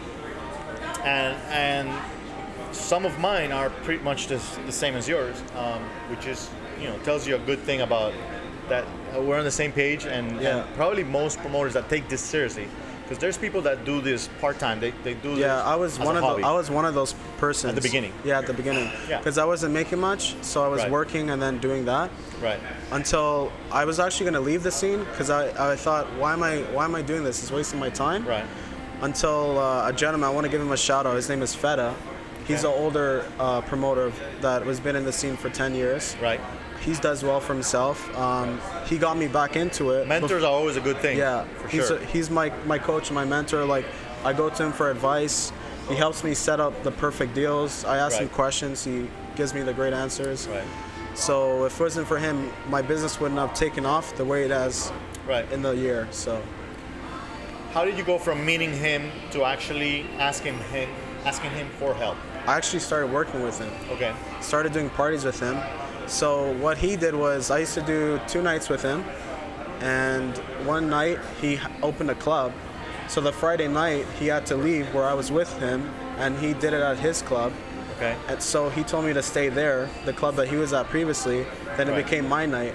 and 1.04 1.36
and 1.50 1.88
some 2.72 3.06
of 3.06 3.18
mine 3.18 3.52
are 3.52 3.70
pretty 3.84 4.02
much 4.02 4.26
the, 4.26 4.40
the 4.66 4.72
same 4.72 4.94
as 4.94 5.08
yours, 5.08 5.42
um, 5.56 5.82
which 6.10 6.26
is 6.26 6.50
you 6.80 6.88
know 6.88 6.98
tells 6.98 7.26
you 7.26 7.36
a 7.36 7.38
good 7.38 7.60
thing 7.60 7.80
about 7.82 8.12
that 8.68 8.84
uh, 9.16 9.20
we're 9.20 9.38
on 9.38 9.44
the 9.44 9.50
same 9.50 9.72
page, 9.72 10.04
and, 10.06 10.40
Yeah. 10.40 10.64
and 10.64 10.74
probably 10.74 11.04
most 11.04 11.38
promoters 11.40 11.74
that 11.74 11.88
take 11.88 12.09
this 12.09 12.20
seriously, 12.22 12.66
because 13.14 13.20
there's 13.20 13.38
people 13.38 13.61
that 13.62 13.85
do 13.85 14.00
this 14.00 14.29
part 14.40 14.59
time, 14.59 14.81
they, 14.81 14.90
they 15.05 15.14
do 15.14 15.31
yeah, 15.31 15.57
this 15.57 15.64
I 15.64 15.74
was 15.77 15.98
as 15.98 16.05
one 16.05 16.16
of 16.16 16.22
the, 16.37 16.46
I 16.46 16.53
was 16.53 16.70
one 16.70 16.85
of 16.85 16.94
those 16.94 17.14
persons 17.38 17.70
At 17.70 17.74
the 17.77 17.81
beginning. 17.81 18.12
Yeah, 18.24 18.38
at 18.38 18.46
the 18.46 18.53
beginning. 18.53 18.90
Yeah. 19.09 19.18
Because 19.18 19.38
I 19.38 19.44
wasn't 19.44 19.72
making 19.72 20.00
much, 20.00 20.35
so 20.42 20.64
I 20.64 20.68
was 20.68 20.81
Right. 20.83 20.90
working 20.90 21.31
and 21.31 21.40
then 21.40 21.59
doing 21.59 21.85
that 21.85 22.11
right, 22.42 22.59
until 22.90 23.53
I 23.70 23.85
was 23.85 24.00
actually 24.00 24.27
gonna 24.27 24.40
leave 24.40 24.62
the 24.64 24.70
scene 24.70 24.98
because 25.05 25.31
I, 25.31 25.72
I 25.72 25.77
thought 25.77 26.07
why 26.18 26.33
am 26.33 26.42
I 26.42 26.59
why 26.72 26.85
am 26.85 26.94
I 26.94 27.03
doing 27.03 27.22
this? 27.24 27.40
It's 27.42 27.53
wasting 27.53 27.79
my 27.79 27.90
time. 27.90 28.27
right, 28.27 28.44
Until 29.03 29.59
uh, 29.59 29.88
a 29.88 29.92
gentleman, 29.92 30.29
I 30.29 30.33
want 30.33 30.44
to 30.44 30.50
give 30.50 30.61
him 30.61 30.72
a 30.72 30.77
shout 30.77 31.07
out. 31.07 31.14
His 31.14 31.29
name 31.29 31.42
is 31.42 31.55
Feta. 31.55 31.94
He's 32.48 32.64
Okay. 32.64 32.74
an 32.77 32.83
older 32.83 33.24
uh, 33.38 33.61
promoter 33.62 34.12
that 34.40 34.62
has 34.62 34.81
been 34.81 34.96
in 34.96 35.05
the 35.05 35.12
scene 35.12 35.37
for 35.37 35.48
10 35.48 35.74
years. 35.74 36.16
right. 36.20 36.40
He 36.85 36.92
does 36.94 37.25
well 37.25 37.40
for 37.40 37.55
himself. 37.55 38.14
Um, 38.18 38.61
he 38.87 38.99
got 38.99 39.16
me 39.16 39.27
back 39.27 39.57
into 39.57 39.90
it. 39.90 40.07
Mentors 40.07 40.42
are 40.42 40.53
always 40.53 40.77
a 40.77 40.81
good 40.81 40.99
thing. 40.99 41.16
Yeah, 41.16 41.44
for 41.44 41.68
he's 41.68 41.87
sure. 41.87 41.97
a, 41.97 42.05
he's 42.07 42.29
my 42.29 42.53
my 42.66 42.79
coach, 42.79 43.11
my 43.11 43.25
mentor. 43.25 43.64
Like 43.64 43.87
I 44.23 44.33
go 44.33 44.51
to 44.51 44.64
him 44.66 44.73
for 44.73 44.90
advice. 44.90 45.53
He 45.88 45.94
helps 45.94 46.25
me 46.25 46.35
set 46.35 46.61
up 46.61 46.83
the 46.83 46.90
perfect 46.90 47.35
deals. 47.35 47.85
I 47.85 47.99
ask 47.99 48.18
him 48.18 48.29
questions. 48.31 48.85
He 48.85 49.07
gives 49.37 49.53
me 49.53 49.62
the 49.62 49.75
great 49.75 49.92
answers. 49.92 50.49
right, 50.49 50.64
So 51.14 51.64
if 51.66 51.79
it 51.79 51.83
wasn't 51.83 52.09
for 52.09 52.18
him, 52.18 52.51
my 52.70 52.81
business 52.81 53.20
wouldn't 53.20 53.38
have 53.38 53.53
taken 53.53 53.85
off 53.85 54.16
the 54.16 54.25
way 54.25 54.44
it 54.44 54.51
has 54.51 54.90
right. 55.27 55.51
in 55.53 55.61
the 55.61 55.73
year. 55.73 56.09
So 56.11 56.40
How 57.73 57.85
did 57.85 57.99
you 57.99 58.05
go 58.05 58.18
from 58.18 58.47
meeting 58.47 58.73
him 58.73 59.11
to 59.33 59.44
actually 59.44 60.07
asking 60.18 60.57
him 60.70 60.88
asking 61.27 61.51
him 61.51 61.68
for 61.79 61.92
help? 61.94 62.16
I 62.47 62.57
actually 62.57 62.81
started 62.81 63.12
working 63.12 63.42
with 63.42 63.59
him. 63.59 63.73
Okay. 63.90 64.14
Started 64.40 64.73
doing 64.73 64.88
parties 64.90 65.25
with 65.25 65.38
him. 65.40 65.57
So 66.06 66.52
what 66.58 66.78
he 66.78 66.96
did 66.96 67.14
was 67.14 67.50
I 67.50 67.60
used 67.60 67.74
to 67.74 67.82
do 67.82 68.20
two 68.28 68.42
nights 68.42 68.68
with 68.68 68.82
him, 68.82 69.04
and 69.80 70.36
one 70.66 70.88
night 70.88 71.18
he 71.40 71.58
opened 71.82 72.10
a 72.10 72.14
club. 72.14 72.52
So 73.08 73.20
the 73.20 73.32
Friday 73.32 73.68
night 73.68 74.06
he 74.18 74.26
had 74.26 74.46
to 74.46 74.56
leave 74.56 74.92
where 74.94 75.04
I 75.04 75.14
was 75.14 75.30
with 75.30 75.52
him, 75.58 75.90
and 76.18 76.38
he 76.38 76.54
did 76.54 76.72
it 76.72 76.82
at 76.82 76.98
his 76.98 77.22
club. 77.22 77.52
Okay. 77.96 78.16
And 78.28 78.42
so 78.42 78.70
he 78.70 78.82
told 78.82 79.04
me 79.04 79.12
to 79.12 79.22
stay 79.22 79.48
there, 79.48 79.88
the 80.04 80.12
club 80.12 80.36
that 80.36 80.48
he 80.48 80.56
was 80.56 80.72
at 80.72 80.86
previously. 80.88 81.46
Then 81.76 81.88
it 81.88 81.96
became 81.96 82.28
my 82.28 82.46
night. 82.46 82.74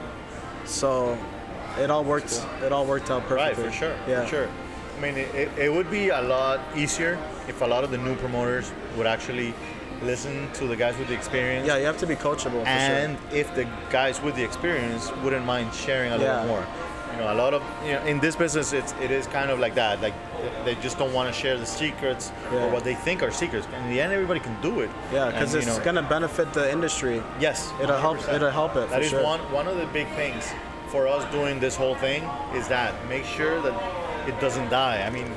So 0.66 1.18
it 1.78 1.90
all 1.90 2.04
worked. 2.04 2.46
It 2.64 2.72
all 2.72 2.86
worked 2.86 3.12
out 3.12 3.28
perfectly. 3.28 3.64
Right, 3.64 3.72
for 3.72 3.78
sure. 3.78 3.96
Yeah. 4.08 4.24
For 4.24 4.30
sure. 4.30 4.50
I 4.98 5.02
mean, 5.02 5.18
it, 5.18 5.50
it 5.58 5.72
would 5.72 5.90
be 5.90 6.10
a 6.10 6.22
lot 6.22 6.60
easier 6.76 7.18
if 7.48 7.62
a 7.62 7.66
lot 7.66 7.84
of 7.84 7.92
the 7.92 7.98
new 7.98 8.16
promoters 8.16 8.72
would 8.98 9.08
actually 9.08 9.54
listen 10.04 10.50
to 10.54 10.68
the 10.68 10.76
guys 10.76 10.98
with 10.98 11.08
the 11.08 11.14
experience. 11.14 11.68
Yeah, 11.68 11.78
you 11.78 11.86
have 11.86 11.98
to 12.00 12.08
be 12.08 12.16
coachable. 12.16 12.62
For 12.64 12.68
and 12.68 13.18
sure. 13.30 13.38
if 13.40 13.54
the 13.56 13.68
guys 13.90 14.22
with 14.22 14.36
the 14.36 14.44
experience 14.44 15.12
wouldn't 15.24 15.46
mind 15.46 15.74
sharing 15.74 16.12
a 16.12 16.18
little 16.18 16.46
more. 16.46 16.66
You 17.14 17.18
know, 17.26 17.34
a 17.34 17.36
lot 17.36 17.54
of 17.54 17.64
you 17.84 17.94
know, 17.94 18.02
in 18.06 18.20
this 18.20 18.36
business, 18.36 18.72
it's 18.72 18.94
it 19.02 19.12
is 19.12 19.28
kind 19.28 19.50
of 19.52 19.60
like 19.60 19.76
that. 19.76 20.02
Like 20.02 20.14
they 20.64 20.76
just 20.76 20.98
don't 20.98 21.12
want 21.14 21.34
to 21.34 21.38
share 21.42 21.58
the 21.58 21.66
secrets 21.66 22.32
Yeah. 22.52 22.64
or 22.66 22.70
what 22.72 22.84
they 22.84 22.96
think 22.96 23.24
are 23.24 23.32
secrets. 23.32 23.68
In 23.84 23.90
the 23.90 24.00
end, 24.00 24.14
everybody 24.14 24.40
can 24.40 24.56
do 24.62 24.82
it. 24.82 24.90
Yeah, 25.12 25.26
because 25.32 25.54
you 25.54 25.60
it's 25.60 25.68
know, 25.78 25.84
gonna 25.84 26.04
benefit 26.04 26.54
the 26.54 26.72
industry. 26.72 27.22
Yes, 27.40 27.72
It'll 27.82 27.98
help- 27.98 28.20
100%. 28.20 28.36
it'll 28.36 28.52
help 28.52 28.76
it, 28.76 28.90
That 28.90 29.02
is 29.02 29.10
sure. 29.10 29.24
one 29.24 29.40
one 29.52 29.68
of 29.68 29.78
the 29.78 29.88
big 29.88 30.08
things 30.16 30.48
for 30.88 31.08
us 31.08 31.24
doing 31.32 31.60
this 31.60 31.76
whole 31.76 31.96
thing 31.96 32.24
is 32.56 32.68
that 32.68 32.94
make 33.10 33.26
sure 33.26 33.60
that 33.62 33.74
it 34.28 34.40
doesn't 34.40 34.70
die. 34.70 35.04
I 35.06 35.10
mean, 35.10 35.30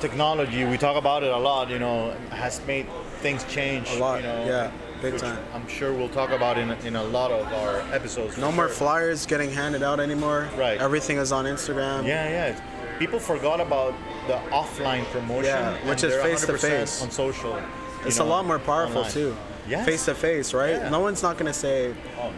technology 0.00 0.64
we 0.64 0.78
talk 0.78 0.96
about 0.96 1.22
it 1.22 1.30
a 1.32 1.36
lot. 1.38 1.70
You 1.70 1.78
know, 1.78 2.10
has 2.30 2.60
made 2.66 2.86
things 3.20 3.44
change. 3.44 3.90
A 3.90 3.98
lot, 3.98 4.20
You 4.20 4.26
know, 4.28 4.44
yeah, 4.46 4.70
big 5.02 5.16
time. 5.18 5.38
I'm 5.54 5.66
sure 5.68 5.92
we'll 5.92 6.08
talk 6.08 6.30
about 6.30 6.58
in 6.58 6.70
in 6.86 6.96
a 6.96 7.02
lot 7.04 7.30
of 7.30 7.46
our 7.52 7.80
episodes. 7.94 8.36
No 8.38 8.50
for 8.50 8.56
more 8.56 8.68
sure. 8.68 8.74
flyers 8.76 9.26
getting 9.26 9.50
handed 9.50 9.82
out 9.82 10.00
anymore. 10.00 10.48
Right. 10.56 10.78
Everything 10.80 11.18
is 11.18 11.32
on 11.32 11.44
Instagram. 11.44 12.06
Yeah, 12.06 12.28
yeah. 12.28 12.60
People 12.98 13.18
forgot 13.18 13.60
about 13.60 13.94
the 14.26 14.38
offline 14.50 15.04
promotion, 15.12 15.44
Yeah, 15.44 15.88
which 15.88 16.02
is 16.02 16.14
face 16.22 16.46
to 16.46 16.52
100% 16.52 16.58
face. 16.60 17.02
on 17.02 17.10
social. 17.10 17.58
It's 18.04 18.18
know, 18.18 18.24
a 18.24 18.28
lot 18.34 18.46
more 18.46 18.58
powerful 18.58 18.98
online. 18.98 19.12
too. 19.12 19.36
Yes. 19.68 19.84
Face 19.84 20.04
to 20.06 20.14
face, 20.14 20.54
right? 20.54 20.76
Yeah. 20.76 20.88
No 20.90 21.00
one's 21.00 21.22
not 21.22 21.36
gonna 21.36 21.52
say 21.52 21.92
Oh, 22.20 22.30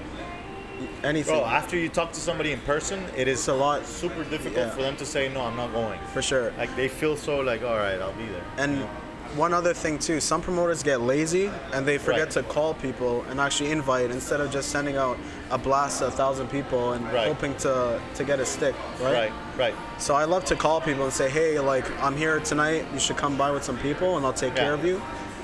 anything. 1.04 1.34
Bro, 1.34 1.44
after 1.46 1.76
you 1.76 1.88
talk 1.88 2.12
to 2.12 2.20
somebody 2.20 2.52
in 2.52 2.60
person, 2.60 3.02
it 3.16 3.28
is 3.28 3.38
It's 3.40 3.48
a 3.48 3.54
lot. 3.54 3.86
super 3.86 4.24
difficult 4.24 4.66
Yeah. 4.66 4.70
for 4.70 4.82
them 4.82 4.96
to 4.96 5.06
say 5.06 5.28
no, 5.28 5.42
I'm 5.42 5.56
not 5.56 5.72
going. 5.72 5.98
for 6.12 6.22
sure. 6.22 6.52
Like 6.58 6.74
they 6.76 6.88
feel 6.88 7.16
so 7.16 7.40
like, 7.40 7.62
all 7.62 7.76
right, 7.76 8.00
I'll 8.00 8.12
be 8.12 8.26
there. 8.26 8.42
And 8.58 8.72
you 8.74 8.78
know? 8.80 8.90
one 9.36 9.52
other 9.52 9.74
thing 9.74 9.98
too, 9.98 10.20
some 10.20 10.40
promoters 10.40 10.82
get 10.82 11.00
lazy 11.02 11.50
and 11.74 11.84
they 11.86 11.98
forget 11.98 12.20
Right. 12.22 12.30
to 12.30 12.42
call 12.44 12.72
people 12.74 13.24
and 13.30 13.38
actually 13.40 13.70
invite 13.70 14.10
instead 14.10 14.40
of 14.40 14.50
just 14.50 14.70
sending 14.70 14.96
out 14.96 15.18
a 15.50 15.58
blast 15.58 15.98
to 15.98 16.06
a 16.06 16.10
thousand 16.10 16.48
people 16.50 16.94
and 16.94 17.04
Right. 17.12 17.28
hoping 17.28 17.54
to 17.56 18.00
to 18.14 18.24
get 18.24 18.40
a 18.40 18.46
stick, 18.46 18.74
right? 19.00 19.12
right, 19.12 19.32
right, 19.58 19.74
So 19.98 20.14
I 20.14 20.24
love 20.24 20.44
to 20.46 20.56
call 20.56 20.80
people 20.80 21.04
and 21.04 21.12
say, 21.12 21.28
hey, 21.28 21.58
like 21.60 21.84
I'm 22.02 22.16
here 22.16 22.40
tonight. 22.40 22.86
You 22.94 22.98
should 23.00 23.16
come 23.18 23.36
by 23.36 23.50
with 23.50 23.64
some 23.64 23.76
people 23.78 24.16
and 24.16 24.24
I'll 24.26 24.32
take 24.32 24.56
Yeah. 24.56 24.64
care 24.64 24.74
of 24.74 24.84
you. 24.84 25.00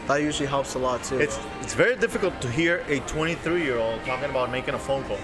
That 0.08 0.20
usually 0.20 0.48
helps 0.48 0.74
a 0.74 0.78
lot 0.78 1.02
too. 1.04 1.18
It's 1.18 1.38
it's 1.62 1.74
very 1.74 1.96
difficult 1.96 2.40
to 2.42 2.48
hear 2.50 2.82
a 2.88 3.00
23 3.00 3.62
year 3.64 3.78
old 3.78 4.04
talking 4.04 4.28
about 4.30 4.50
making 4.50 4.74
a 4.74 4.78
phone 4.78 5.02
call. 5.04 5.18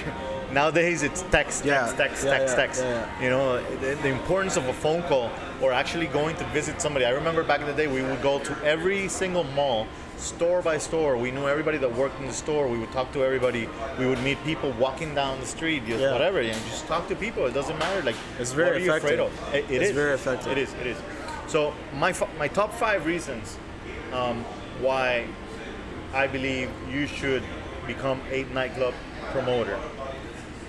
Nowadays, 0.52 1.02
it's 1.02 1.22
text, 1.22 1.64
text, 1.64 1.64
Yeah. 1.64 1.92
text, 1.96 2.22
text, 2.24 2.24
yeah, 2.24 2.54
text. 2.56 2.82
yeah, 2.82 2.90
yeah. 3.18 3.22
You 3.24 3.30
know, 3.30 3.62
the, 3.80 3.94
the 4.02 4.08
importance 4.08 4.56
of 4.56 4.66
a 4.68 4.72
phone 4.72 5.02
call 5.04 5.30
or 5.60 5.72
actually 5.72 6.06
going 6.06 6.36
to 6.36 6.44
visit 6.46 6.80
somebody. 6.80 7.04
I 7.04 7.10
remember 7.10 7.42
back 7.42 7.60
in 7.60 7.66
the 7.66 7.72
day, 7.72 7.86
we 7.88 8.02
would 8.02 8.22
go 8.22 8.38
to 8.38 8.56
every 8.64 9.08
single 9.08 9.44
mall 9.44 9.86
store 10.18 10.62
by 10.62 10.78
store. 10.78 11.16
We 11.16 11.30
knew 11.30 11.46
everybody 11.48 11.78
that 11.78 11.94
worked 11.94 12.18
in 12.20 12.26
the 12.26 12.32
store. 12.32 12.68
We 12.68 12.78
would 12.78 12.92
talk 12.92 13.12
to 13.12 13.24
everybody. 13.24 13.68
We 13.98 14.06
would 14.06 14.22
meet 14.22 14.42
people 14.44 14.70
walking 14.72 15.14
down 15.14 15.40
the 15.40 15.46
street, 15.46 15.84
just 15.86 16.00
whatever. 16.12 16.40
You 16.40 16.52
know, 16.52 16.58
just 16.70 16.86
talk 16.86 17.08
to 17.08 17.16
people. 17.16 17.44
It 17.46 17.52
doesn't 17.54 17.78
matter. 17.78 18.02
Like 18.02 18.16
It's 18.38 18.52
very 18.52 18.68
what 18.70 18.76
are 18.76 18.84
you 18.84 18.92
afraid 18.94 19.18
effective. 19.18 19.48
of? 19.48 19.54
It, 19.54 19.64
it 19.64 19.70
It's 19.82 19.90
is. 19.90 19.94
very 19.96 20.14
effective. 20.14 20.52
It 20.52 20.58
is. 20.58 20.72
It 20.74 20.86
is. 20.86 20.96
So 21.48 21.74
my 21.94 22.14
my 22.38 22.48
top 22.48 22.72
five 22.72 23.04
reasons 23.04 23.58
um, 24.12 24.44
why 24.80 25.26
I 26.14 26.26
believe 26.28 26.70
you 26.90 27.06
should 27.06 27.42
become 27.86 28.20
a 28.30 28.44
nightclub 28.44 28.94
promoter 29.32 29.78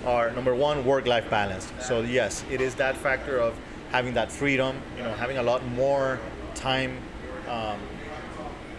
are 0.04 0.30
number 0.32 0.54
one, 0.54 0.84
work-life 0.84 1.28
balance. 1.30 1.70
So 1.80 2.00
yes, 2.00 2.44
it 2.50 2.60
is 2.60 2.74
that 2.76 2.96
factor 2.96 3.38
of 3.38 3.54
having 3.90 4.14
that 4.14 4.30
freedom, 4.30 4.80
you 4.96 5.02
know, 5.02 5.12
having 5.14 5.38
a 5.38 5.42
lot 5.42 5.64
more 5.68 6.20
time 6.54 6.96
um, 7.48 7.78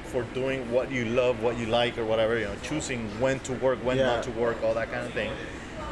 for 0.06 0.24
doing 0.34 0.72
what 0.72 0.92
you 0.92 1.06
love, 1.06 1.42
what 1.44 1.58
you 1.58 1.66
like, 1.68 1.98
or 1.98 2.06
whatever. 2.06 2.38
You 2.38 2.46
know, 2.46 2.56
choosing 2.64 3.08
when 3.20 3.40
to 3.42 3.54
work, 3.54 3.80
when 3.84 3.98
Yeah. 3.98 4.06
not 4.16 4.24
to 4.24 4.32
work, 4.32 4.58
all 4.64 4.74
that 4.74 4.92
kind 4.92 5.06
of 5.06 5.14
thing. 5.14 5.32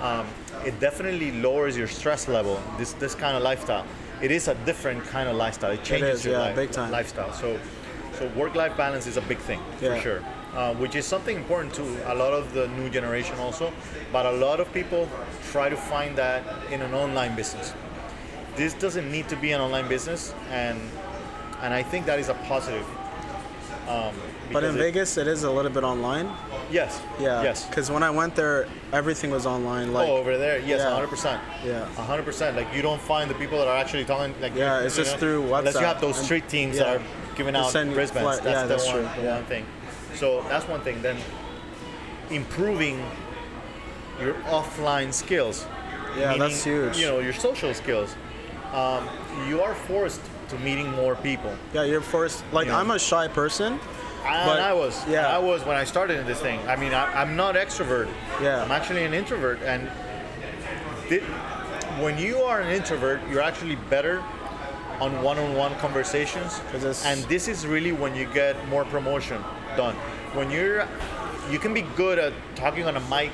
Um, 0.01 0.25
it 0.65 0.79
definitely 0.79 1.31
lowers 1.41 1.75
your 1.77 1.87
stress 1.87 2.27
level. 2.27 2.61
This 2.77 2.93
this 2.93 3.15
kind 3.15 3.35
of 3.35 3.43
lifestyle. 3.43 3.85
It 4.21 4.31
is 4.31 4.47
a 4.47 4.55
different 4.65 5.03
kind 5.05 5.29
of 5.29 5.35
lifestyle. 5.35 5.71
It 5.71 5.83
changes 5.83 6.19
is, 6.19 6.25
your 6.25 6.33
yeah, 6.35 6.39
life, 6.45 6.55
big 6.55 6.71
time. 6.71 6.91
lifestyle. 6.91 7.31
So, 7.33 7.59
so 8.17 8.27
work-life 8.29 8.75
balance 8.75 9.05
is 9.05 9.17
a 9.17 9.21
big 9.21 9.37
thing 9.37 9.59
Yeah. 9.79 9.93
for 9.95 10.01
sure 10.01 10.23
uh, 10.57 10.73
which 10.75 10.95
is 10.95 11.05
something 11.05 11.37
important 11.37 11.71
to 11.75 11.83
a 12.11 12.15
lot 12.15 12.33
of 12.33 12.51
the 12.53 12.67
new 12.69 12.89
generation 12.89 13.37
also. 13.39 13.71
But 14.11 14.25
a 14.25 14.31
lot 14.31 14.59
of 14.59 14.73
people 14.73 15.07
try 15.51 15.69
to 15.69 15.77
find 15.77 16.15
that 16.17 16.43
in 16.71 16.81
an 16.81 16.93
online 16.93 17.35
business. 17.35 17.73
This 18.55 18.73
doesn't 18.73 19.09
need 19.11 19.29
to 19.29 19.35
be 19.35 19.51
an 19.51 19.61
online 19.61 19.87
business, 19.87 20.33
and 20.51 20.79
and 21.61 21.73
I 21.73 21.83
think 21.83 22.05
that 22.07 22.19
is 22.19 22.29
a 22.29 22.33
positive. 22.51 22.85
Um, 23.87 24.13
But 24.51 24.63
in 24.63 24.75
it- 24.75 24.79
Vegas, 24.79 25.17
it 25.17 25.27
is 25.27 25.43
a 25.43 25.51
little 25.51 25.71
bit 25.71 25.83
online. 25.83 26.27
yes, 26.71 27.01
Yeah. 27.19 27.41
yes. 27.43 27.65
Because 27.65 27.89
when 27.91 28.03
I 28.03 28.09
went 28.09 28.33
there, 28.35 28.67
everything 28.93 29.29
was 29.31 29.45
online. 29.45 29.93
Like, 29.93 30.07
oh, 30.09 30.17
over 30.17 30.37
there, 30.37 30.57
yes, 30.59 30.79
Yeah. 30.79 30.87
100 30.89 31.07
percent. 31.09 31.39
Yeah. 31.65 31.85
100 31.95 32.23
percent. 32.25 32.55
Like 32.57 32.67
you 32.75 32.81
don't 32.81 33.01
find 33.01 33.29
the 33.29 33.35
people 33.35 33.57
that 33.59 33.67
are 33.67 33.77
actually 33.77 34.05
talking. 34.05 34.33
Like 34.41 34.55
Yeah, 34.55 34.79
you- 34.79 34.85
it's 34.87 34.97
you 34.97 35.03
just 35.03 35.15
know, 35.15 35.19
through 35.21 35.53
Unless 35.53 35.75
you 35.75 35.81
have 35.91 36.01
those 36.01 36.17
street 36.17 36.47
teams 36.49 36.75
yeah. 36.77 36.83
that 36.83 36.95
are 36.97 37.01
giving 37.35 37.55
out 37.55 37.73
wristbands. 37.73 38.11
fly- 38.11 38.35
that's 38.35 38.45
yeah, 38.45 38.61
the 38.63 38.67
that's 38.69 38.85
one, 38.87 38.95
true, 38.95 39.07
the 39.17 39.23
yeah. 39.23 39.35
one 39.35 39.45
thing. 39.45 39.65
So 40.17 40.41
that's 40.49 40.67
one 40.67 40.81
thing. 40.81 41.01
Then 41.01 41.17
improving 42.31 43.03
your 44.19 44.33
offline 44.49 45.13
skills. 45.13 45.65
Yeah, 46.17 46.31
meaning, 46.31 46.39
that's 46.39 46.63
huge. 46.63 46.97
You 46.97 47.05
know 47.05 47.19
your 47.19 47.33
social 47.33 47.73
skills. 47.73 48.15
Um, 48.73 49.07
you 49.47 49.61
are 49.61 49.75
forced 49.75 50.21
to 50.49 50.57
meeting 50.59 50.91
more 50.93 51.15
people. 51.15 51.53
Yeah, 51.73 51.83
you're 51.83 52.01
forced. 52.01 52.43
Like, 52.51 52.67
Yeah. 52.67 52.79
I'm 52.79 52.91
a 52.91 52.99
shy 52.99 53.27
person. 53.27 53.73
And 54.25 54.47
But- 54.49 54.59
I 54.59 54.73
was. 54.73 55.05
yeah. 55.07 55.27
I 55.27 55.37
was 55.37 55.63
when 55.63 55.77
I 55.77 55.83
started 55.85 56.19
in 56.19 56.25
this 56.25 56.39
thing. 56.39 56.59
I 56.67 56.75
mean, 56.75 56.93
I, 56.93 57.21
I'm 57.21 57.35
not 57.35 57.55
extrovert. 57.55 58.09
Yeah. 58.41 58.61
I'm 58.63 58.71
actually 58.71 59.05
an 59.05 59.13
introvert, 59.13 59.59
and 59.63 59.87
when 62.01 62.17
you 62.17 62.39
are 62.39 62.59
an 62.59 62.69
introvert, 62.71 63.21
you're 63.29 63.41
actually 63.41 63.75
better 63.89 64.21
on 64.99 65.21
one-on-one 65.21 65.75
conversations. 65.75 66.59
And 67.05 67.23
this 67.25 67.47
is 67.47 67.65
really 67.67 67.91
when 67.91 68.15
you 68.15 68.25
get 68.33 68.55
more 68.67 68.83
promotion 68.85 69.43
done. 69.77 69.95
When 70.33 70.51
you're, 70.51 70.87
you 71.49 71.59
can 71.59 71.73
be 71.73 71.83
good 71.95 72.19
at 72.19 72.33
talking 72.55 72.83
on 72.85 72.97
a 72.97 72.99
mic 73.09 73.31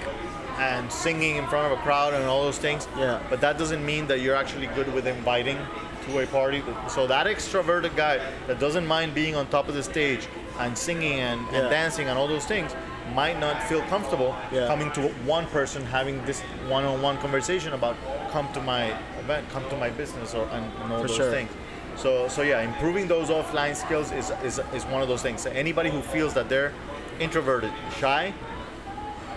and 0.59 0.91
singing 0.91 1.37
in 1.37 1.47
front 1.47 1.71
of 1.73 1.79
a 1.79 1.81
crowd 1.81 2.13
and 2.13 2.23
all 2.25 2.43
those 2.43 2.59
things. 2.59 2.87
Yeah. 2.97 3.19
But 3.29 3.41
that 3.41 3.57
doesn't 3.57 3.83
mean 3.83 4.05
that 4.07 4.21
you're 4.21 4.35
actually 4.35 4.67
good 4.67 4.93
with 4.93 5.07
inviting 5.07 5.57
to 6.05 6.19
a 6.19 6.27
party. 6.27 6.61
So 6.87 7.07
that 7.07 7.25
extroverted 7.25 7.95
guy 7.95 8.19
that 8.47 8.59
doesn't 8.59 8.85
mind 8.85 9.15
being 9.15 9.35
on 9.35 9.47
top 9.47 9.67
of 9.67 9.73
the 9.73 9.81
stage 9.81 10.27
and 10.59 10.77
singing 10.77 11.13
and, 11.13 11.41
and 11.47 11.69
dancing 11.71 12.07
and 12.09 12.19
all 12.19 12.27
those 12.27 12.45
things 12.45 12.75
might 13.15 13.39
not 13.39 13.61
feel 13.63 13.81
comfortable 13.83 14.35
Yeah. 14.51 14.67
coming 14.67 14.91
to 14.91 15.01
one 15.25 15.45
person 15.47 15.83
having 15.85 16.23
this 16.25 16.41
one-on-one 16.69 17.17
conversation 17.17 17.73
about 17.73 17.95
come 18.31 18.51
to 18.53 18.61
my 18.61 18.95
event, 19.19 19.49
come 19.49 19.67
to 19.69 19.77
my 19.77 19.89
business, 19.89 20.33
or 20.35 20.45
and, 20.49 20.65
and 20.83 20.93
all 20.93 21.01
For 21.01 21.07
those 21.07 21.17
sure. 21.17 21.31
things. 21.31 21.51
So, 21.97 22.27
so 22.27 22.41
yeah, 22.41 22.61
improving 22.61 23.07
those 23.07 23.29
offline 23.29 23.75
skills 23.75 24.11
is, 24.11 24.31
is, 24.43 24.59
is 24.73 24.83
one 24.85 25.01
of 25.01 25.07
those 25.07 25.21
things. 25.21 25.41
So 25.41 25.49
anybody 25.51 25.89
who 25.89 26.01
feels 26.01 26.33
that 26.33 26.49
they're 26.49 26.71
introverted, 27.19 27.71
shy, 27.99 28.33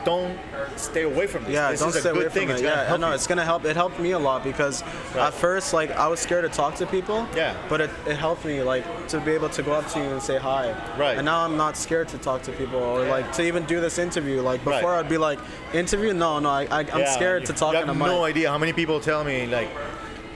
don't 0.04 0.38
stay 0.76 1.02
away 1.02 1.26
from 1.26 1.42
this. 1.42 1.52
Yeah, 1.52 1.72
this 1.72 1.80
don't 1.80 1.88
is 1.88 1.96
a 1.96 2.12
good 2.12 2.16
away 2.16 2.28
thing. 2.28 2.42
from 2.46 2.50
It's 2.52 2.60
it. 2.60 2.64
gonna 2.64 2.76
Yeah, 2.82 2.86
help 2.88 3.00
no, 3.00 3.08
you. 3.08 3.14
it's 3.14 3.26
gonna 3.26 3.44
help. 3.44 3.64
It 3.64 3.74
helped 3.74 3.98
me 3.98 4.12
a 4.12 4.18
lot 4.18 4.44
because 4.44 4.84
Right. 5.16 5.26
at 5.26 5.34
first, 5.34 5.72
like, 5.74 5.90
I 5.96 6.06
was 6.06 6.20
scared 6.20 6.44
to 6.44 6.48
talk 6.56 6.76
to 6.76 6.86
people. 6.86 7.26
Yeah. 7.34 7.54
But 7.68 7.80
it, 7.80 7.90
it 8.06 8.14
helped 8.14 8.44
me, 8.44 8.62
like, 8.62 8.84
to 9.08 9.18
be 9.18 9.32
able 9.32 9.48
to 9.48 9.62
go 9.64 9.72
up 9.72 9.88
to 9.94 9.98
you 9.98 10.04
and 10.04 10.22
say 10.22 10.38
hi. 10.38 10.72
Right. 10.96 11.16
And 11.16 11.24
now 11.24 11.44
I'm 11.44 11.56
not 11.56 11.76
scared 11.76 12.06
to 12.10 12.18
talk 12.18 12.42
to 12.42 12.52
people 12.52 12.78
or 12.80 13.04
Yeah. 13.04 13.10
like 13.10 13.32
to 13.32 13.42
even 13.44 13.64
do 13.64 13.80
this 13.80 13.98
interview. 13.98 14.42
Like 14.42 14.64
Right. 14.64 14.76
before, 14.80 14.94
I'd 14.94 15.08
be 15.08 15.18
like, 15.18 15.40
interview? 15.74 16.12
No, 16.14 16.38
no, 16.38 16.50
I, 16.50 16.68
I 16.70 16.80
I'm 16.92 17.00
Yeah, 17.00 17.10
scared 17.10 17.44
to 17.46 17.52
talk 17.52 17.72
You 17.74 17.80
in 17.80 17.88
have 17.88 17.96
a 17.96 17.98
mic. 17.98 18.06
no 18.06 18.24
idea 18.24 18.48
how 18.48 18.58
many 18.58 18.72
people 18.72 19.00
tell 19.00 19.24
me 19.24 19.46
like, 19.48 19.70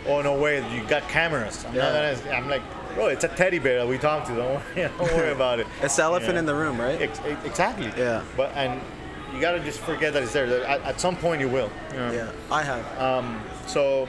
"Oh 0.06 0.22
no 0.22 0.34
way, 0.38 0.56
you 0.74 0.84
got 0.86 1.08
cameras." 1.08 1.64
I'm 1.68 1.74
Yeah. 1.74 2.14
gonna. 2.24 2.36
I'm 2.36 2.48
like, 2.48 2.62
bro, 2.94 3.06
it's 3.06 3.24
a 3.24 3.28
teddy 3.28 3.58
bear 3.58 3.78
that 3.80 3.88
we 3.88 3.98
talk 3.98 4.24
to. 4.26 4.34
Don't 4.34 4.54
worry, 4.54 4.88
don't 4.98 5.00
worry 5.14 5.32
about 5.40 5.60
it. 5.60 5.66
It's 5.82 5.96
the 5.96 6.02
elephant 6.02 6.38
in 6.38 6.46
the 6.46 6.54
room, 6.54 6.80
right? 6.80 7.00
Ex- 7.00 7.20
ex- 7.24 7.44
exactly. 7.44 7.92
Yeah. 7.96 8.22
But 8.36 8.50
and 8.54 8.80
you 9.34 9.40
gotta 9.40 9.60
just 9.60 9.80
forget 9.80 10.12
that 10.12 10.22
it's 10.22 10.32
there. 10.32 10.64
At, 10.66 10.80
at 10.82 11.00
some 11.00 11.16
point, 11.16 11.40
you 11.40 11.48
will. 11.48 11.70
you 11.92 11.98
know? 11.98 12.12
yeah, 12.12 12.32
I 12.50 12.62
have. 12.62 12.98
Um, 13.00 13.40
so, 13.66 14.08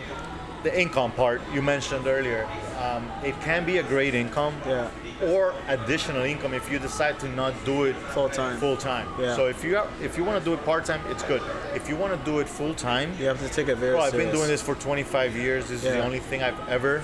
the 0.63 0.79
income 0.79 1.11
part 1.11 1.41
you 1.53 1.61
mentioned 1.61 2.05
earlier, 2.07 2.47
um, 2.81 3.09
it 3.23 3.39
can 3.41 3.65
be 3.65 3.77
a 3.79 3.83
great 3.83 4.13
income. 4.15 4.53
Yeah. 4.65 4.89
Or 5.23 5.53
additional 5.67 6.23
income 6.23 6.53
if 6.55 6.71
you 6.71 6.79
decide 6.79 7.19
to 7.19 7.29
not 7.29 7.53
do 7.63 7.83
it 7.83 7.95
Full 7.95 8.27
time. 8.29 8.57
Full 8.57 8.75
time. 8.77 9.07
Yeah. 9.19 9.35
So 9.35 9.45
if 9.47 9.63
you 9.63 9.77
are, 9.77 9.87
if 10.01 10.17
you 10.17 10.23
want 10.23 10.39
to 10.39 10.45
do 10.45 10.53
it 10.55 10.65
part 10.65 10.83
time, 10.85 11.01
it's 11.11 11.21
good. 11.23 11.41
If 11.75 11.87
you 11.87 11.95
want 11.95 12.17
to 12.17 12.25
do 12.31 12.39
it 12.39 12.49
full 12.49 12.73
time, 12.73 13.13
You 13.19 13.27
have 13.27 13.39
to 13.39 13.49
take 13.49 13.67
it 13.67 13.75
very 13.77 13.93
well, 13.93 14.03
I've 14.03 14.11
serious. 14.11 14.29
been 14.31 14.35
doing 14.35 14.47
this 14.47 14.63
for 14.63 14.73
25 14.75 15.35
years. 15.35 15.67
This 15.69 15.83
is 15.83 15.91
the 15.91 16.03
only 16.03 16.19
thing 16.19 16.41
I've 16.41 16.59
ever 16.67 17.03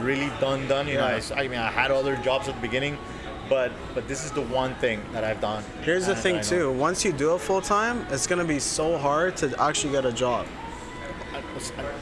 really 0.00 0.30
done. 0.40 0.68
Done. 0.68 0.86
You 0.88 0.94
know, 0.98 1.06
Yeah. 1.08 1.14
I 1.14 1.16
s- 1.16 1.32
I, 1.32 1.48
mean, 1.48 1.58
I 1.58 1.70
had 1.70 1.90
other 1.90 2.16
jobs 2.16 2.48
at 2.48 2.54
the 2.54 2.60
beginning, 2.60 2.98
but 3.48 3.72
but 3.94 4.08
this 4.08 4.24
is 4.26 4.30
the 4.32 4.42
one 4.42 4.74
thing 4.74 5.00
that 5.14 5.24
I've 5.24 5.40
done. 5.40 5.62
Here's 5.82 6.06
the 6.06 6.16
thing 6.16 6.42
too. 6.42 6.70
Once 6.70 7.02
you 7.04 7.12
do 7.12 7.34
it 7.34 7.40
full 7.40 7.62
time, 7.62 8.06
it's 8.10 8.26
gonna 8.26 8.44
be 8.44 8.58
so 8.58 8.98
hard 8.98 9.36
to 9.38 9.46
actually 9.58 9.92
get 9.92 10.04
a 10.04 10.12
job. 10.12 10.46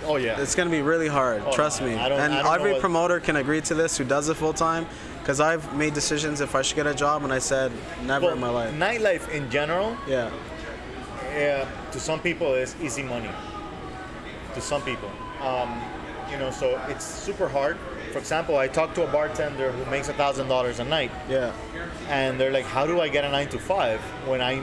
Oh 0.06 0.16
yeah. 0.16 0.40
It's 0.40 0.54
gonna 0.54 0.70
be 0.70 0.82
really 0.82 1.08
hard. 1.08 1.42
Oh, 1.46 1.52
trust 1.52 1.82
me. 1.82 1.94
I 1.94 2.08
don't- 2.08 2.20
and 2.20 2.34
I 2.34 2.42
don't 2.42 2.54
every 2.54 2.80
promoter 2.80 3.20
can 3.20 3.36
agree 3.36 3.60
to 3.62 3.74
this 3.74 3.96
who 3.96 4.04
does 4.04 4.28
it 4.28 4.36
full 4.36 4.52
time, 4.52 4.86
because 5.20 5.40
I've 5.40 5.74
made 5.76 5.94
decisions 5.94 6.40
if 6.40 6.54
I 6.54 6.62
should 6.62 6.76
get 6.76 6.86
a 6.86 6.94
job, 6.94 7.22
and 7.24 7.32
I 7.32 7.38
said 7.38 7.70
never 8.04 8.26
Well, 8.26 8.34
in 8.34 8.40
my 8.40 8.48
life. 8.48 8.72
Nightlife 8.74 9.28
in 9.28 9.50
general, 9.50 9.96
Yeah. 10.06 10.30
Yeah. 11.34 11.64
to 11.92 12.00
some 12.00 12.20
people, 12.20 12.54
it's 12.54 12.74
easy 12.82 13.02
money. 13.02 13.30
To 14.54 14.60
some 14.60 14.82
people, 14.82 15.10
um, 15.40 15.80
you 16.30 16.36
know, 16.38 16.50
so 16.50 16.78
it's 16.88 17.04
super 17.04 17.48
hard. 17.48 17.76
For 18.12 18.18
example, 18.18 18.58
I 18.58 18.68
talked 18.68 18.94
to 18.96 19.04
a 19.04 19.06
bartender 19.06 19.72
who 19.72 19.90
makes 19.90 20.08
a 20.10 20.12
thousand 20.12 20.48
dollars 20.48 20.78
a 20.78 20.84
night, 20.84 21.10
Yeah. 21.28 21.52
and 22.10 22.38
they're 22.38 22.50
like, 22.50 22.66
"How 22.66 22.86
do 22.86 23.00
I 23.00 23.08
get 23.08 23.24
a 23.24 23.30
nine 23.30 23.48
to 23.48 23.58
five 23.58 24.00
when 24.26 24.40
I?" 24.42 24.60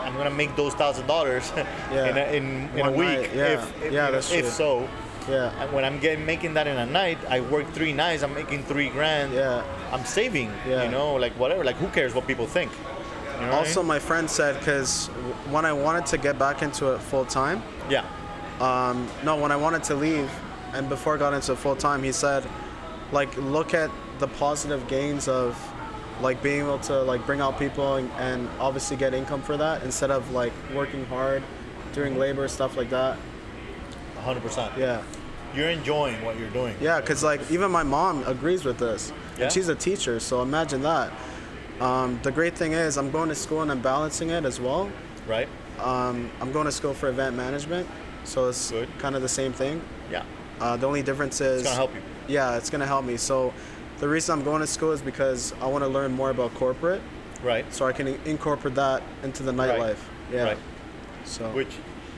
I'm 0.00 0.14
gonna 0.16 0.30
make 0.30 0.54
those 0.56 0.74
thousand 0.74 1.06
dollars 1.06 1.52
Yeah. 1.56 2.06
in 2.08 2.16
a, 2.18 2.36
in, 2.36 2.78
in 2.78 2.86
a 2.86 2.90
week. 2.90 3.30
yeah. 3.34 3.44
If, 3.54 3.82
if, 3.82 3.92
Yeah, 3.92 4.10
that's 4.10 4.30
if 4.32 4.40
true. 4.40 4.50
so, 4.50 4.88
Yeah. 5.28 5.52
And 5.62 5.72
when 5.72 5.84
I'm 5.84 5.98
getting 6.00 6.24
making 6.26 6.54
that 6.54 6.66
in 6.66 6.76
a 6.76 6.86
night, 6.86 7.18
I 7.28 7.40
work 7.40 7.66
three 7.72 7.92
nights. 7.92 8.22
I'm 8.22 8.34
making 8.34 8.64
three 8.64 8.88
grand. 8.90 9.32
Yeah. 9.32 9.62
I'm 9.92 10.04
saving. 10.04 10.50
Yeah. 10.68 10.84
You 10.84 10.90
know, 10.90 11.14
like 11.14 11.32
whatever. 11.38 11.64
Like 11.64 11.76
who 11.76 11.88
cares 11.88 12.14
what 12.14 12.26
people 12.26 12.46
think? 12.46 12.72
You 12.72 13.46
know 13.46 13.46
what 13.48 13.54
I 13.54 13.58
Also, 13.58 13.80
mean? 13.80 13.88
my 13.88 13.98
friend 13.98 14.28
said 14.30 14.58
because 14.58 15.08
when 15.50 15.64
I 15.64 15.72
wanted 15.72 16.06
to 16.06 16.18
get 16.18 16.38
back 16.38 16.62
into 16.62 16.92
it 16.94 16.98
full 17.00 17.24
time, 17.24 17.62
yeah. 17.88 18.04
Um, 18.60 19.08
no, 19.24 19.36
when 19.36 19.50
I 19.50 19.56
wanted 19.56 19.82
to 19.84 19.94
leave, 19.96 20.30
and 20.72 20.88
before 20.88 21.14
I 21.16 21.18
got 21.18 21.34
into 21.34 21.56
full 21.56 21.74
time, 21.74 22.02
he 22.04 22.12
said, 22.12 22.44
like, 23.10 23.36
look 23.36 23.74
at 23.74 23.90
the 24.20 24.28
positive 24.28 24.86
gains 24.86 25.26
of, 25.26 25.56
like, 26.20 26.42
being 26.42 26.60
able 26.60 26.78
to 26.80 27.02
like 27.02 27.24
bring 27.26 27.40
out 27.40 27.58
people 27.58 27.96
and, 27.96 28.10
and 28.18 28.48
obviously 28.60 28.96
get 28.96 29.14
income 29.14 29.42
for 29.42 29.56
that 29.56 29.82
instead 29.82 30.10
of 30.10 30.30
like 30.32 30.52
working 30.74 31.04
hard, 31.06 31.42
doing 31.92 32.18
labor 32.18 32.46
stuff 32.48 32.76
like 32.76 32.90
that. 32.90 33.16
100. 34.16 34.40
percent 34.40 34.72
Yeah, 34.78 35.02
You're 35.54 35.70
enjoying 35.70 36.24
what 36.24 36.38
you're 36.38 36.50
doing. 36.50 36.76
yeah, 36.80 37.00
because 37.00 37.24
like 37.24 37.40
even 37.50 37.70
my 37.70 37.82
mom 37.82 38.24
agrees 38.26 38.64
with 38.64 38.78
this, 38.78 39.12
Yeah? 39.36 39.44
and 39.44 39.52
she's 39.52 39.68
a 39.68 39.74
teacher, 39.74 40.20
so 40.20 40.42
imagine 40.42 40.82
that. 40.82 41.12
Um, 41.80 42.20
the 42.22 42.30
great 42.30 42.54
thing 42.54 42.72
is 42.72 42.96
I'm 42.96 43.10
going 43.10 43.28
to 43.30 43.34
school 43.34 43.62
and 43.62 43.70
I'm 43.70 43.80
balancing 43.80 44.30
it 44.30 44.44
as 44.44 44.60
well. 44.60 44.90
Right. 45.26 45.48
Um, 45.80 46.30
I'm 46.40 46.52
going 46.52 46.66
to 46.66 46.72
school 46.72 46.94
for 46.94 47.08
event 47.08 47.34
management, 47.36 47.88
so 48.24 48.48
it's 48.48 48.70
Good. 48.70 48.88
kind 48.98 49.16
of 49.16 49.22
the 49.22 49.28
same 49.28 49.52
thing. 49.52 49.82
Yeah. 50.10 50.22
Uh, 50.60 50.76
the 50.76 50.86
only 50.86 51.02
difference 51.02 51.40
is 51.40 51.62
It's 51.62 51.70
gonna 51.70 51.74
help 51.76 51.92
you. 51.94 52.00
Yeah, 52.28 52.56
it's 52.56 52.70
gonna 52.70 52.86
help 52.86 53.04
me. 53.04 53.16
So, 53.16 53.52
the 54.02 54.08
reason 54.08 54.36
I'm 54.36 54.44
going 54.44 54.60
to 54.60 54.66
school 54.66 54.90
is 54.90 55.00
because 55.00 55.54
I 55.60 55.66
want 55.66 55.84
to 55.84 55.88
learn 55.88 56.10
more 56.10 56.30
about 56.30 56.52
corporate, 56.54 57.00
Right. 57.40 57.64
so 57.72 57.86
I 57.86 57.92
can 57.92 58.08
incorporate 58.24 58.74
that 58.74 59.00
into 59.22 59.44
the 59.44 59.52
Right. 59.52 59.78
nightlife. 59.78 59.96
Yeah. 60.32 60.42
Right. 60.42 60.58
So. 61.24 61.44
Which 61.50 61.68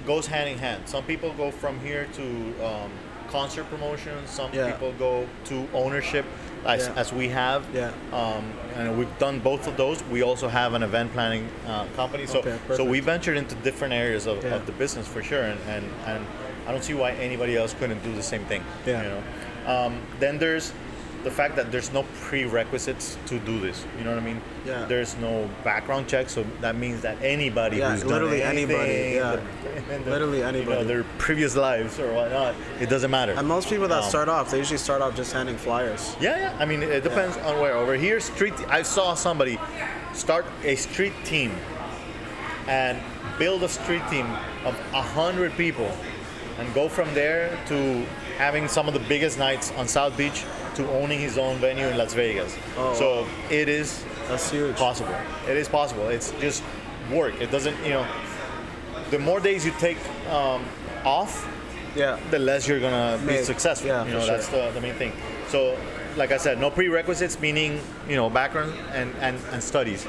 goes 0.07 0.27
hand 0.27 0.49
in 0.49 0.57
hand. 0.57 0.85
Some 0.87 1.05
people 1.05 1.35
go 1.35 1.51
from 1.51 1.79
here 1.81 2.07
to 2.15 2.23
um, 2.65 2.91
concert 3.31 3.69
promotions. 3.69 4.31
Some 4.31 4.49
Yeah. 4.55 4.71
people 4.71 4.93
go 4.99 5.27
to 5.45 5.69
ownership 5.75 6.25
as, 6.65 6.87
Yeah. 6.87 6.95
as 6.97 7.13
we 7.13 7.29
have. 7.29 7.65
Yeah. 7.75 7.91
Um, 8.15 8.45
and 8.77 8.97
we've 8.99 9.19
done 9.19 9.41
both 9.41 9.67
of 9.67 9.77
those. 9.77 10.03
We 10.05 10.23
also 10.23 10.49
have 10.49 10.73
an 10.73 10.83
event 10.83 11.13
planning 11.13 11.51
uh, 11.69 11.85
company. 11.97 12.25
So, 12.25 12.39
Okay, 12.39 12.57
so 12.77 12.83
we 12.85 13.01
ventured 13.01 13.37
into 13.37 13.57
different 13.57 13.93
areas 13.93 14.27
of, 14.27 14.43
Yeah. 14.43 14.55
of 14.55 14.65
the 14.65 14.73
business 14.73 15.07
for 15.07 15.23
sure. 15.23 15.43
And, 15.43 15.61
and, 15.69 15.85
and 16.07 16.25
I 16.67 16.73
don't 16.73 16.83
see 16.83 16.95
why 16.95 17.11
anybody 17.13 17.59
else 17.59 17.75
couldn't 17.79 18.03
do 18.03 18.15
the 18.15 18.23
same 18.23 18.47
thing. 18.47 18.63
Yeah. 18.87 19.03
You 19.03 19.09
know. 19.11 19.23
Um, 19.67 20.01
then 20.19 20.39
there's 20.39 20.73
the 21.25 21.31
fact 21.31 21.57
that 21.57 21.73
there's 21.73 21.91
no 21.93 22.03
prerequisites 22.21 23.17
to 23.27 23.39
do 23.41 23.59
this. 23.59 23.85
You 23.99 24.05
know 24.05 24.11
what 24.15 24.23
I 24.23 24.25
mean? 24.27 24.41
Yeah. 24.67 24.85
There's 24.85 25.17
no 25.17 25.49
background 25.65 26.07
check, 26.07 26.29
so 26.29 26.45
that 26.61 26.77
means 26.77 27.01
that 27.03 27.17
anybody 27.23 27.79
Yeah, 27.79 27.93
who's 27.93 28.01
done 28.03 28.11
literally 28.11 28.43
anybody, 28.43 28.79
anything, 28.91 29.15
yeah. 29.15 29.37
the- 29.37 30.05
the- 30.05 30.11
Literally 30.11 30.39
you 30.39 30.43
know, 30.45 30.49
anybody. 30.51 30.85
their 30.85 31.05
previous 31.19 31.57
lives 31.57 31.99
or 31.99 32.13
whatnot, 32.13 32.55
it 32.81 32.89
doesn't 32.91 33.11
matter. 33.11 33.33
And 33.33 33.49
most 33.49 33.69
people 33.71 33.89
that 33.89 34.03
Um, 34.05 34.09
start 34.09 34.29
off, 34.29 34.51
they 34.51 34.59
usually 34.59 34.79
start 34.79 35.01
off 35.03 35.17
just 35.17 35.33
handing 35.33 35.57
flyers. 35.57 36.15
Yeah, 36.21 36.37
yeah. 36.39 36.53
I 36.59 36.65
mean, 36.67 36.83
it 36.83 37.03
depends 37.03 37.37
on 37.39 37.59
where. 37.61 37.75
Over 37.75 37.95
here, 37.95 38.21
street. 38.21 38.55
I 38.69 38.83
saw 38.83 39.15
somebody 39.15 39.59
start 40.13 40.45
a 40.63 40.77
street 40.77 41.13
team 41.25 41.53
and 42.69 42.99
build 43.39 43.63
a 43.63 43.69
street 43.69 44.03
team 44.11 44.27
of 44.65 44.75
a 44.93 45.03
hundred 45.03 45.57
people, 45.57 45.91
and 46.59 46.73
go 46.75 46.89
from 46.89 47.13
there 47.15 47.51
to 47.69 48.05
having 48.39 48.69
some 48.69 48.89
of 48.89 48.95
the 48.95 49.01
biggest 49.01 49.39
nights 49.39 49.73
on 49.77 49.87
South 49.89 50.17
Beach 50.17 50.45
to 50.77 50.89
owning 50.91 51.21
his 51.21 51.39
own 51.39 51.57
venue 51.59 51.87
in 51.87 51.97
Las 51.97 52.15
Vegas. 52.15 52.57
Oh, 52.77 52.95
so 52.95 53.27
it 53.51 53.69
is 53.69 54.05
That's 54.29 54.51
huge. 54.51 54.77
possible. 54.77 55.15
It 55.49 55.57
is 55.57 55.69
possible. 55.69 56.09
It's 56.09 56.33
just 56.41 56.63
work. 57.11 57.41
It 57.41 57.51
doesn't, 57.51 57.77
you 57.85 57.91
know. 57.91 58.07
The 59.11 59.19
more 59.19 59.41
days 59.41 59.65
you 59.65 59.73
take 59.79 59.99
um, 60.31 60.65
off, 61.05 61.47
Yeah. 61.95 62.19
the 62.31 62.39
less 62.39 62.67
you're 62.67 62.81
gonna 62.81 63.19
be 63.27 63.43
successful. 63.45 63.89
Yeah, 63.89 64.05
you 64.05 64.13
know, 64.15 64.21
sure. 64.21 64.29
that's 64.37 64.49
the, 64.49 64.71
the 64.73 64.81
main 64.81 64.95
thing. 64.95 65.13
So, 65.49 65.77
like 66.17 66.33
I 66.33 66.39
said, 66.39 66.59
no 66.59 66.71
prerequisites, 66.71 67.39
meaning 67.41 67.81
you 68.09 68.17
know 68.17 68.29
background 68.31 68.73
and, 68.93 69.15
and, 69.21 69.39
and 69.53 69.63
studies. 69.63 70.07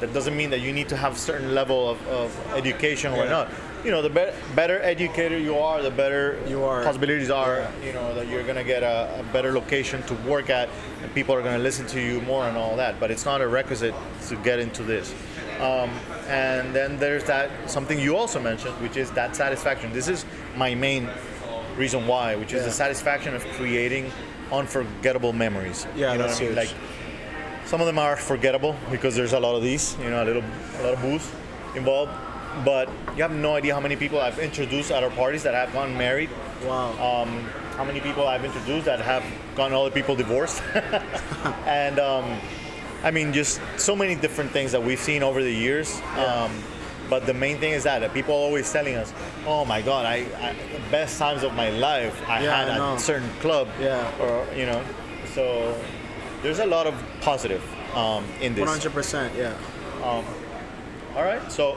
That 0.00 0.12
doesn't 0.12 0.36
mean 0.36 0.50
that 0.50 0.60
you 0.60 0.72
need 0.72 0.88
to 0.88 0.96
have 0.96 1.16
certain 1.16 1.54
level 1.54 1.88
of, 1.88 2.06
of 2.08 2.36
education 2.54 3.12
or 3.12 3.16
Yeah. 3.16 3.20
whatnot. 3.22 3.48
You 3.84 3.90
know, 3.90 4.00
the 4.00 4.10
be- 4.10 4.30
better 4.54 4.80
educator 4.80 5.36
you 5.36 5.58
are, 5.58 5.82
the 5.82 5.90
better 5.90 6.38
You 6.46 6.62
are. 6.62 6.84
possibilities 6.84 7.30
are. 7.30 7.56
Yeah. 7.58 7.70
You 7.86 7.92
know 7.92 8.14
that 8.14 8.28
you're 8.28 8.44
gonna 8.44 8.62
get 8.62 8.82
a, 8.84 9.18
a 9.20 9.22
better 9.32 9.52
location 9.52 10.02
to 10.04 10.14
work 10.28 10.50
at, 10.50 10.68
and 11.02 11.12
people 11.14 11.34
are 11.34 11.42
gonna 11.42 11.58
listen 11.58 11.86
to 11.88 12.00
you 12.00 12.20
more 12.20 12.44
and 12.44 12.56
all 12.56 12.76
that. 12.76 13.00
But 13.00 13.10
it's 13.10 13.24
not 13.24 13.40
a 13.40 13.48
requisite 13.48 13.94
to 14.28 14.36
get 14.36 14.60
into 14.60 14.84
this. 14.84 15.12
Um, 15.60 15.90
and 16.28 16.72
then 16.74 16.96
there's 16.98 17.24
that 17.24 17.50
something 17.68 17.98
you 17.98 18.16
also 18.16 18.40
mentioned, 18.40 18.74
which 18.80 18.96
is 18.96 19.10
that 19.12 19.34
satisfaction. 19.34 19.92
This 19.92 20.06
is 20.08 20.24
my 20.56 20.74
main 20.76 21.08
reason 21.76 22.06
why, 22.06 22.36
which 22.36 22.52
is 22.52 22.60
Yeah. 22.60 22.66
the 22.66 22.72
satisfaction 22.72 23.34
of 23.34 23.44
creating 23.56 24.12
unforgettable 24.52 25.32
memories. 25.32 25.86
Yeah, 25.96 26.12
you 26.12 26.18
know 26.18 26.26
that's 26.28 26.38
what 26.40 26.46
I 26.46 26.54
mean? 26.54 26.56
huge. 26.58 26.70
Like 26.70 27.66
some 27.66 27.80
of 27.80 27.86
them 27.88 27.98
are 27.98 28.16
forgettable 28.16 28.76
because 28.92 29.16
there's 29.16 29.32
a 29.32 29.40
lot 29.40 29.56
of 29.56 29.62
these, 29.62 29.96
you 29.98 30.10
know, 30.10 30.22
a 30.22 30.26
little, 30.26 30.42
a 30.78 30.82
lot 30.84 30.92
of 30.94 31.00
booze 31.02 31.28
involved. 31.74 32.12
But 32.64 32.88
you 33.16 33.22
have 33.22 33.32
no 33.32 33.54
idea 33.56 33.74
how 33.74 33.80
many 33.80 33.96
people 33.96 34.20
I've 34.20 34.38
introduced 34.38 34.90
at 34.90 35.02
our 35.02 35.10
parties 35.10 35.42
that 35.44 35.54
have 35.54 35.72
gotten 35.72 35.96
married. 35.96 36.30
Wow. 36.64 36.90
Um, 37.22 37.44
how 37.76 37.84
many 37.84 38.00
people 38.00 38.28
I've 38.28 38.44
introduced 38.44 38.84
that 38.84 39.00
have 39.00 39.24
gotten 39.56 39.74
other 39.74 39.90
people 39.90 40.14
divorced, 40.14 40.62
and 41.66 41.98
um, 41.98 42.38
I 43.02 43.10
mean, 43.10 43.32
just 43.32 43.60
so 43.78 43.96
many 43.96 44.14
different 44.14 44.50
things 44.50 44.72
that 44.72 44.82
we've 44.82 45.00
seen 45.00 45.22
over 45.22 45.42
the 45.42 45.52
years. 45.52 46.00
Um, 46.16 46.52
but 47.08 47.26
the 47.26 47.34
main 47.34 47.58
thing 47.58 47.72
is 47.72 47.82
that, 47.84 47.98
that 48.00 48.14
people 48.14 48.34
are 48.34 48.38
always 48.38 48.70
telling 48.70 48.94
us, 48.96 49.12
"Oh 49.46 49.64
my 49.64 49.80
God, 49.82 50.06
I, 50.06 50.26
I 50.40 50.54
the 50.72 50.80
best 50.90 51.18
times 51.18 51.42
of 51.42 51.54
my 51.54 51.70
life 51.70 52.14
I 52.28 52.42
Yeah, 52.42 52.56
had 52.56 52.68
I 52.68 52.92
at 52.92 52.96
a 52.96 53.00
certain 53.00 53.28
club." 53.40 53.68
Yeah. 53.80 54.20
Or 54.20 54.46
you 54.54 54.66
know, 54.66 54.82
so 55.34 55.74
there's 56.42 56.58
a 56.60 56.66
lot 56.66 56.86
of 56.86 56.94
positive 57.22 57.62
um, 57.96 58.24
in 58.40 58.54
this. 58.54 58.68
100%. 58.68 59.34
Yeah. 59.36 59.56
All 60.02 61.22
right, 61.22 61.52
so 61.52 61.76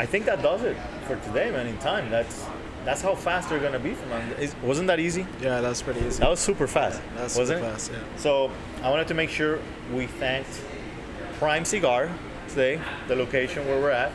I 0.00 0.06
think 0.06 0.24
that 0.24 0.40
does 0.40 0.62
it 0.62 0.78
for 1.06 1.16
today, 1.16 1.50
man. 1.50 1.66
In 1.66 1.76
time, 1.76 2.08
that's 2.08 2.46
that's 2.86 3.02
how 3.02 3.14
fast 3.14 3.50
they're 3.50 3.60
gonna 3.60 3.78
be 3.78 3.92
from. 3.92 4.10
Is, 4.38 4.56
wasn't 4.62 4.86
that 4.86 4.98
easy? 4.98 5.26
Yeah, 5.42 5.60
that's 5.60 5.82
pretty 5.82 6.00
easy. 6.00 6.20
That 6.20 6.30
was 6.30 6.40
super 6.40 6.66
fast. 6.66 7.02
That's 7.16 7.36
wasn't 7.36 7.58
super 7.58 7.68
it? 7.68 7.72
fast, 7.72 7.92
yeah. 7.92 8.16
So 8.16 8.50
I 8.82 8.88
wanted 8.88 9.08
to 9.08 9.14
make 9.14 9.28
sure 9.28 9.58
we 9.92 10.06
thanked 10.06 10.62
Prime 11.38 11.66
Cigar 11.66 12.08
today, 12.48 12.80
the 13.08 13.14
location 13.14 13.66
where 13.66 13.78
we're 13.78 13.90
at. 13.90 14.12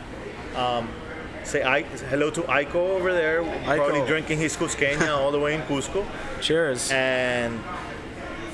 Um, 0.56 0.88
say 1.44 1.62
I, 1.62 1.82
hello 1.82 2.30
to 2.30 2.40
Ico 2.42 2.74
over 2.74 3.12
there, 3.12 3.44
probably 3.62 4.00
Ico. 4.00 4.08
drinking 4.08 4.38
his 4.40 4.56
Cusqueña 4.56 5.16
all 5.16 5.30
the 5.30 5.38
way 5.38 5.54
in 5.54 5.62
Cusco. 5.62 6.04
Cheers. 6.40 6.90
And 6.90 7.60